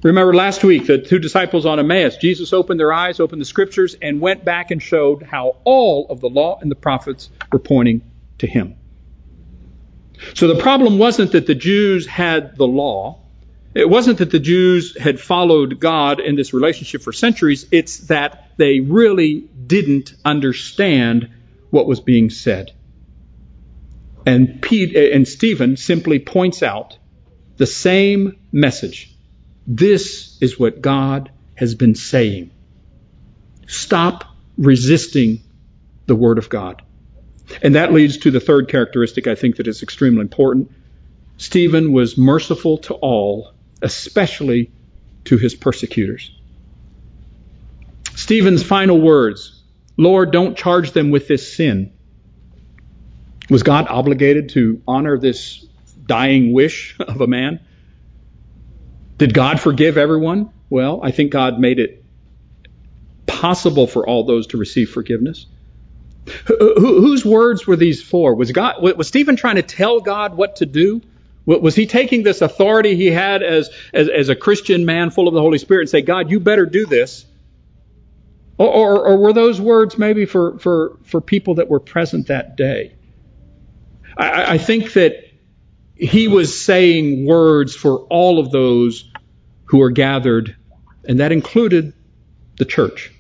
Remember 0.03 0.35
last 0.35 0.63
week, 0.63 0.87
the 0.87 0.99
two 0.99 1.19
disciples 1.19 1.65
on 1.65 1.79
Emmaus, 1.79 2.19
Jesus 2.19 2.53
opened 2.53 2.79
their 2.79 2.93
eyes, 2.93 3.21
opened 3.21 3.41
the 3.41 3.47
scriptures, 3.47 3.97
and 4.03 4.21
went 4.21 4.45
back 4.45 4.71
and 4.71 4.83
showed 4.83 5.23
how 5.23 5.57
all 5.65 6.07
of 6.11 6.21
the 6.21 6.29
law 6.29 6.59
and 6.61 6.71
the 6.71 6.77
prophets 6.77 7.31
were 7.51 7.59
pointing 7.59 8.03
to 8.39 8.47
him. 8.47 8.77
So 10.35 10.47
the 10.47 10.61
problem 10.61 10.99
wasn't 10.99 11.33
that 11.33 11.47
the 11.47 11.55
Jews 11.55 12.07
had 12.07 12.57
the 12.57 12.67
law. 12.67 13.21
It 13.75 13.89
wasn't 13.89 14.19
that 14.19 14.31
the 14.31 14.39
Jews 14.39 14.97
had 14.99 15.19
followed 15.19 15.81
God 15.81 16.21
in 16.21 16.37
this 16.37 16.53
relationship 16.53 17.01
for 17.01 17.13
centuries. 17.13 17.67
It's 17.73 17.99
that 18.09 18.51
they 18.59 18.81
really 18.81 19.41
didn't 19.41 20.13
understand 20.23 21.31
what 21.71 21.87
was 21.87 22.01
being 22.01 22.29
said. 22.29 22.73
And 24.27 24.63
Pete 24.63 24.97
eh, 24.97 25.11
and 25.15 25.27
Stephen 25.27 25.77
simply 25.77 26.19
points 26.19 26.63
out 26.63 26.99
the 27.57 27.67
same 27.67 28.37
message. 28.53 29.15
This 29.67 30.39
is 30.41 30.59
what 30.59 30.81
God 30.81 31.31
has 31.55 31.75
been 31.75 31.95
saying. 31.95 32.51
Stop 33.67 34.25
resisting 34.59 35.41
the 36.07 36.15
Word 36.15 36.39
of 36.39 36.49
God. 36.49 36.83
And 37.63 37.75
that 37.75 37.93
leads 37.93 38.19
to 38.19 38.31
the 38.31 38.41
third 38.41 38.69
characteristic 38.69 39.27
I 39.27 39.35
think 39.35 39.57
that 39.57 39.69
is 39.69 39.83
extremely 39.83 40.21
important. 40.21 40.71
Stephen 41.37 41.93
was 41.93 42.17
merciful 42.17 42.79
to 42.79 42.95
all, 42.95 43.53
especially 43.83 44.71
to 45.25 45.37
his 45.37 45.55
persecutors. 45.55 46.31
Stephen's 48.15 48.63
final 48.63 49.01
words, 49.01 49.63
Lord, 49.97 50.31
don't 50.31 50.57
charge 50.57 50.93
them 50.93 51.11
with 51.11 51.29
this 51.29 51.57
sin. 51.57 51.93
Was 53.55 53.63
God 53.63 53.87
obligated 53.89 54.49
to 54.49 54.83
honor 54.85 55.17
this 55.17 55.65
dying 56.07 56.53
wish 56.53 56.97
of 56.99 57.21
a 57.21 57.29
man? 57.29 57.61
Did 59.17 59.33
God 59.33 59.61
forgive 59.61 59.97
everyone? 59.97 60.51
Well, 60.71 60.99
I 61.05 61.13
think 61.13 61.31
God 61.31 61.61
made 61.61 61.79
it 61.79 62.05
possible 63.27 63.87
for 63.87 64.09
all 64.09 64.25
those 64.25 64.49
to 64.49 64.57
receive 64.57 64.91
forgiveness. 64.91 65.47
whose 66.47 67.25
words 67.25 67.65
were 67.65 67.77
these 67.77 68.03
for? 68.03 68.35
Was 68.35 68.51
God 68.51 68.83
was 68.83 69.07
Stephen 69.07 69.37
trying 69.37 69.55
to 69.55 69.63
tell 69.63 70.01
God 70.01 70.37
what 70.37 70.57
to 70.57 70.67
do? 70.67 71.01
Was 71.47 71.77
he 71.77 71.87
taking 71.87 72.25
this 72.25 72.43
authority 72.43 72.97
he 72.97 73.07
had 73.07 73.45
as, 73.45 73.71
as, 73.93 74.09
as 74.09 74.31
a 74.31 74.35
Christian 74.35 74.85
man 74.85 75.11
full 75.11 75.29
of 75.29 75.35
the 75.35 75.41
Holy 75.41 75.59
Spirit 75.59 75.83
and 75.83 75.91
say, 75.91 76.03
God, 76.03 76.29
you 76.29 76.41
better 76.41 76.67
do 76.67 76.87
this? 76.87 77.25
Or, 78.59 78.67
or, 78.67 79.07
or, 79.07 79.17
were 79.19 79.33
those 79.33 79.61
words 79.61 79.97
maybe 79.97 80.27
for, 80.27 80.59
for, 80.59 80.97
for 81.05 81.21
people 81.21 81.55
that 81.55 81.69
were 81.69 81.79
present 81.79 82.27
that 82.27 82.57
day? 82.57 82.95
I, 84.17 84.55
I 84.55 84.59
think 84.59 84.93
that 84.95 85.15
he 85.95 86.29
was 86.29 86.61
saying 86.61 87.27
words 87.27 87.75
for 87.75 88.01
all 88.11 88.39
of 88.39 88.51
those 88.51 89.11
who 89.67 89.83
are 89.83 89.91
gathered, 89.91 90.57
and 91.07 91.21
that 91.21 91.33
included 91.33 91.93
the 92.59 92.65
church. 92.65 93.13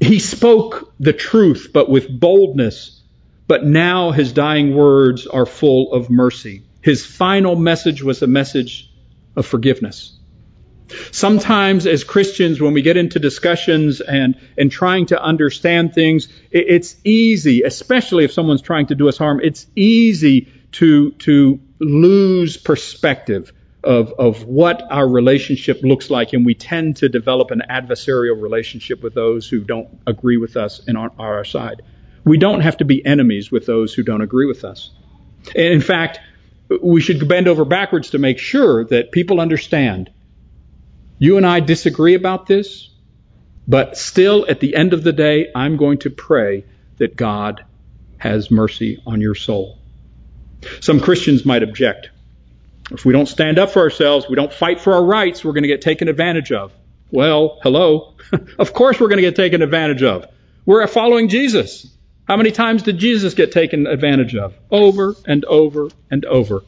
He 0.00 0.18
spoke 0.18 0.92
the 1.00 1.12
truth, 1.12 1.70
but 1.72 1.88
with 1.88 2.20
boldness, 2.20 3.02
but 3.48 3.64
now 3.64 4.10
his 4.10 4.32
dying 4.32 4.74
words 4.74 5.26
are 5.26 5.46
full 5.46 5.92
of 5.92 6.10
mercy. 6.10 6.62
His 6.82 7.04
final 7.04 7.56
message 7.56 8.02
was 8.02 8.22
a 8.22 8.26
message 8.26 8.90
of 9.34 9.46
forgiveness. 9.46 10.18
Sometimes 11.10 11.86
as 11.86 12.04
Christians, 12.04 12.60
when 12.60 12.72
we 12.72 12.82
get 12.82 12.96
into 12.96 13.18
discussions 13.18 14.00
and, 14.00 14.38
and 14.56 14.70
trying 14.70 15.06
to 15.06 15.20
understand 15.20 15.94
things, 15.94 16.28
it, 16.50 16.66
it's 16.68 16.96
easy, 17.04 17.62
especially 17.62 18.24
if 18.24 18.32
someone's 18.32 18.62
trying 18.62 18.86
to 18.86 18.94
do 18.94 19.08
us 19.08 19.18
harm, 19.18 19.40
it's 19.42 19.66
easy 19.74 20.52
to, 20.72 21.12
to 21.12 21.60
lose 21.80 22.56
perspective 22.56 23.52
of, 23.82 24.12
of 24.18 24.44
what 24.44 24.82
our 24.90 25.08
relationship 25.08 25.82
looks 25.82 26.10
like, 26.10 26.32
and 26.32 26.44
we 26.44 26.54
tend 26.54 26.96
to 26.96 27.08
develop 27.08 27.50
an 27.50 27.62
adversarial 27.70 28.40
relationship 28.40 29.02
with 29.02 29.14
those 29.14 29.48
who 29.48 29.60
don't 29.60 29.88
agree 30.06 30.36
with 30.36 30.56
us 30.56 30.80
and 30.86 30.98
are 30.98 31.10
on 31.18 31.26
our 31.26 31.44
side. 31.44 31.82
We 32.24 32.38
don't 32.38 32.60
have 32.60 32.78
to 32.78 32.84
be 32.84 33.04
enemies 33.06 33.52
with 33.52 33.66
those 33.66 33.94
who 33.94 34.02
don't 34.02 34.22
agree 34.22 34.46
with 34.46 34.64
us. 34.64 34.90
And 35.54 35.72
in 35.72 35.80
fact, 35.80 36.18
we 36.82 37.00
should 37.00 37.26
bend 37.28 37.46
over 37.46 37.64
backwards 37.64 38.10
to 38.10 38.18
make 38.18 38.38
sure 38.38 38.84
that 38.86 39.12
people 39.12 39.40
understand 39.40 40.10
you 41.18 41.36
and 41.36 41.46
I 41.46 41.60
disagree 41.60 42.14
about 42.14 42.46
this, 42.46 42.90
but 43.66 43.96
still 43.96 44.46
at 44.48 44.60
the 44.60 44.74
end 44.74 44.92
of 44.92 45.02
the 45.02 45.12
day, 45.12 45.50
I'm 45.54 45.76
going 45.76 45.98
to 45.98 46.10
pray 46.10 46.64
that 46.98 47.16
God 47.16 47.64
has 48.18 48.50
mercy 48.50 49.02
on 49.06 49.20
your 49.20 49.34
soul. 49.34 49.78
Some 50.80 51.00
Christians 51.00 51.44
might 51.44 51.62
object. 51.62 52.10
If 52.90 53.04
we 53.04 53.12
don't 53.12 53.26
stand 53.26 53.58
up 53.58 53.70
for 53.70 53.80
ourselves, 53.80 54.26
we 54.28 54.36
don't 54.36 54.52
fight 54.52 54.80
for 54.80 54.94
our 54.94 55.04
rights, 55.04 55.44
we're 55.44 55.52
going 55.52 55.62
to 55.62 55.68
get 55.68 55.82
taken 55.82 56.08
advantage 56.08 56.52
of. 56.52 56.72
Well, 57.10 57.58
hello. 57.62 58.14
of 58.58 58.72
course 58.72 59.00
we're 59.00 59.08
going 59.08 59.18
to 59.18 59.22
get 59.22 59.36
taken 59.36 59.62
advantage 59.62 60.02
of. 60.02 60.26
We're 60.64 60.86
following 60.86 61.28
Jesus. 61.28 61.86
How 62.26 62.36
many 62.36 62.50
times 62.50 62.82
did 62.82 62.98
Jesus 62.98 63.34
get 63.34 63.52
taken 63.52 63.86
advantage 63.86 64.34
of? 64.34 64.54
Over 64.70 65.14
and 65.24 65.44
over 65.44 65.88
and 66.10 66.24
over. 66.24 66.64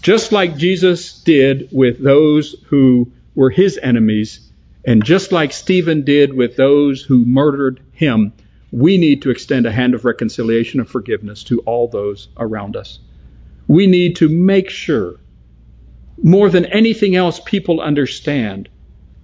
Just 0.00 0.32
like 0.32 0.56
Jesus 0.56 1.20
did 1.20 1.68
with 1.72 2.02
those 2.02 2.56
who 2.68 3.12
were 3.38 3.50
his 3.50 3.78
enemies, 3.80 4.50
and 4.84 5.04
just 5.04 5.30
like 5.30 5.52
Stephen 5.52 6.04
did 6.04 6.34
with 6.34 6.56
those 6.56 7.02
who 7.02 7.24
murdered 7.24 7.80
him, 7.92 8.32
we 8.72 8.98
need 8.98 9.22
to 9.22 9.30
extend 9.30 9.64
a 9.64 9.70
hand 9.70 9.94
of 9.94 10.04
reconciliation 10.04 10.80
and 10.80 10.88
forgiveness 10.88 11.44
to 11.44 11.60
all 11.60 11.86
those 11.86 12.30
around 12.36 12.74
us. 12.74 12.98
We 13.68 13.86
need 13.86 14.16
to 14.16 14.28
make 14.28 14.70
sure, 14.70 15.20
more 16.20 16.50
than 16.50 16.64
anything 16.64 17.14
else, 17.14 17.40
people 17.46 17.80
understand 17.80 18.68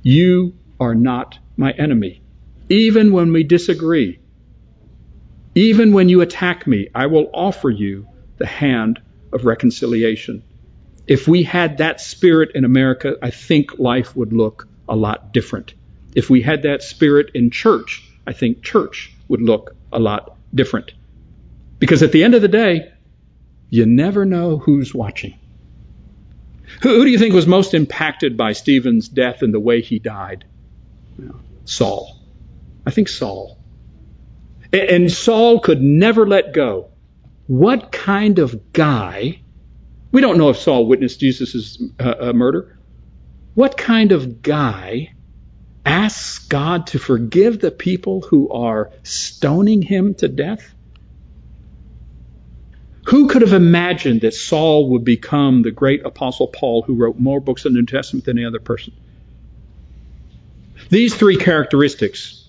you 0.05 0.55
are 0.79 0.95
not 0.95 1.37
my 1.57 1.73
enemy. 1.73 2.23
Even 2.69 3.13
when 3.13 3.33
we 3.33 3.43
disagree, 3.43 4.21
even 5.57 5.93
when 5.93 6.09
you 6.09 6.21
attack 6.21 6.69
me, 6.69 6.87
I 6.95 7.07
will 7.07 7.31
offer 7.35 7.69
you 7.69 8.07
the 8.37 8.47
hand 8.47 9.03
of 9.33 9.45
reconciliation. 9.45 10.45
If 11.07 11.29
we 11.29 11.43
had 11.43 11.79
that 11.79 12.01
spirit 12.01 12.53
in 12.55 12.65
America, 12.65 13.17
I 13.23 13.31
think 13.31 13.79
life 13.79 14.17
would 14.17 14.33
look 14.33 14.67
a 14.89 14.97
lot 14.97 15.33
different. 15.33 15.75
If 16.15 16.31
we 16.31 16.43
had 16.43 16.63
that 16.63 16.83
spirit 16.83 17.31
in 17.35 17.51
church, 17.51 18.03
I 18.27 18.33
think 18.33 18.63
church 18.63 19.13
would 19.29 19.43
look 19.43 19.77
a 19.93 19.99
lot 19.99 20.37
different. 20.55 20.93
Because 21.79 22.03
at 22.03 22.13
the 22.13 22.25
end 22.25 22.35
of 22.35 22.43
the 22.43 22.49
day, 22.49 22.93
you 23.69 23.85
never 23.87 24.25
know 24.25 24.59
who's 24.59 24.95
watching. 24.95 25.39
Who, 26.83 26.97
who 26.97 27.05
do 27.05 27.11
you 27.11 27.19
think 27.19 27.35
was 27.35 27.47
most 27.47 27.75
impacted 27.75 28.37
by 28.37 28.53
Stephen's 28.53 29.09
death 29.09 29.43
and 29.43 29.53
the 29.53 29.61
way 29.61 29.83
he 29.83 29.99
died? 29.99 30.45
Saul. 31.65 32.19
I 32.87 32.91
think 32.91 33.09
Saul. 33.09 33.59
And 34.73 35.11
Saul 35.11 35.61
could 35.61 35.83
never 35.83 36.27
let 36.27 36.53
go. 36.53 36.91
What 37.47 37.93
kind 37.93 38.39
of 38.39 38.73
guy 38.73 39.41
we 40.15 40.21
don't 40.21 40.39
know 40.39 40.49
if 40.49 40.59
Saul 40.59 40.87
witnessed 40.87 41.19
Jesus' 41.19 41.83
uh, 41.99 42.15
uh, 42.21 42.33
murder. 42.33 42.79
What 43.55 43.77
kind 43.77 44.13
of 44.13 44.43
guy 44.43 45.13
asks 45.85 46.39
God 46.47 46.87
to 46.89 47.01
forgive 47.01 47.59
the 47.59 47.73
people 47.73 48.21
who 48.21 48.49
are 48.49 48.93
stoning 49.03 49.83
him 49.83 50.15
to 50.15 50.29
death? 50.29 50.73
Who 53.07 53.27
could 53.27 53.43
have 53.43 53.55
imagined 53.55 54.21
that 54.21 54.35
Saul 54.35 54.91
would 54.91 55.03
become 55.05 55.63
the 55.63 55.73
great 55.73 56.07
apostle 56.07 56.47
Paul 56.47 56.83
who 56.83 56.95
wrote 56.95 57.19
more 57.19 57.41
books 57.41 57.65
in 57.65 57.73
the 57.73 57.81
New 57.81 57.87
Testament 57.87 58.25
than 58.25 58.39
any 58.39 58.47
other 58.47 58.61
person? 58.61 58.93
These 60.91 61.17
three 61.17 61.39
characteristics, 61.39 62.49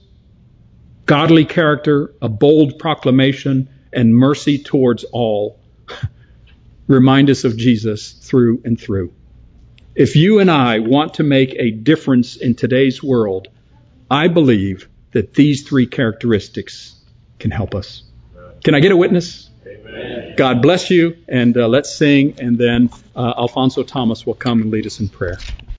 godly 1.08 1.46
character, 1.46 2.14
a 2.22 2.30
bold 2.30 2.78
proclamation, 2.78 3.70
and 3.92 4.16
mercy 4.16 4.60
towards 4.60 5.04
all, 5.06 5.60
remind 6.88 7.30
us 7.30 7.44
of 7.44 7.58
Jesus 7.58 8.14
through 8.14 8.62
and 8.66 8.80
through. 8.80 9.14
If 9.96 10.16
you 10.16 10.40
and 10.40 10.52
I 10.52 10.80
want 10.80 11.16
to 11.16 11.24
make 11.24 11.56
a 11.58 11.72
difference 11.72 12.36
in 12.36 12.56
today's 12.56 13.02
world, 13.02 13.48
I 14.12 14.28
believe 14.28 14.90
that 15.12 15.34
these 15.34 15.64
three 15.64 15.88
characteristics 15.88 16.96
can 17.40 17.52
help 17.52 17.74
us. 17.74 18.04
Can 18.64 18.76
I 18.76 18.80
get 18.80 18.92
a 18.92 18.98
witness? 18.98 19.50
Amen. 19.66 20.34
God 20.38 20.62
bless 20.62 20.90
you, 20.90 21.18
and 21.28 21.58
uh, 21.58 21.68
let's 21.68 21.96
sing, 21.96 22.36
and 22.40 22.58
then 22.58 22.90
uh, 23.16 23.34
Alfonso 23.38 23.84
Thomas 23.84 24.26
will 24.26 24.34
come 24.34 24.62
and 24.62 24.72
lead 24.72 24.86
us 24.86 25.00
in 25.00 25.08
prayer. 25.08 25.40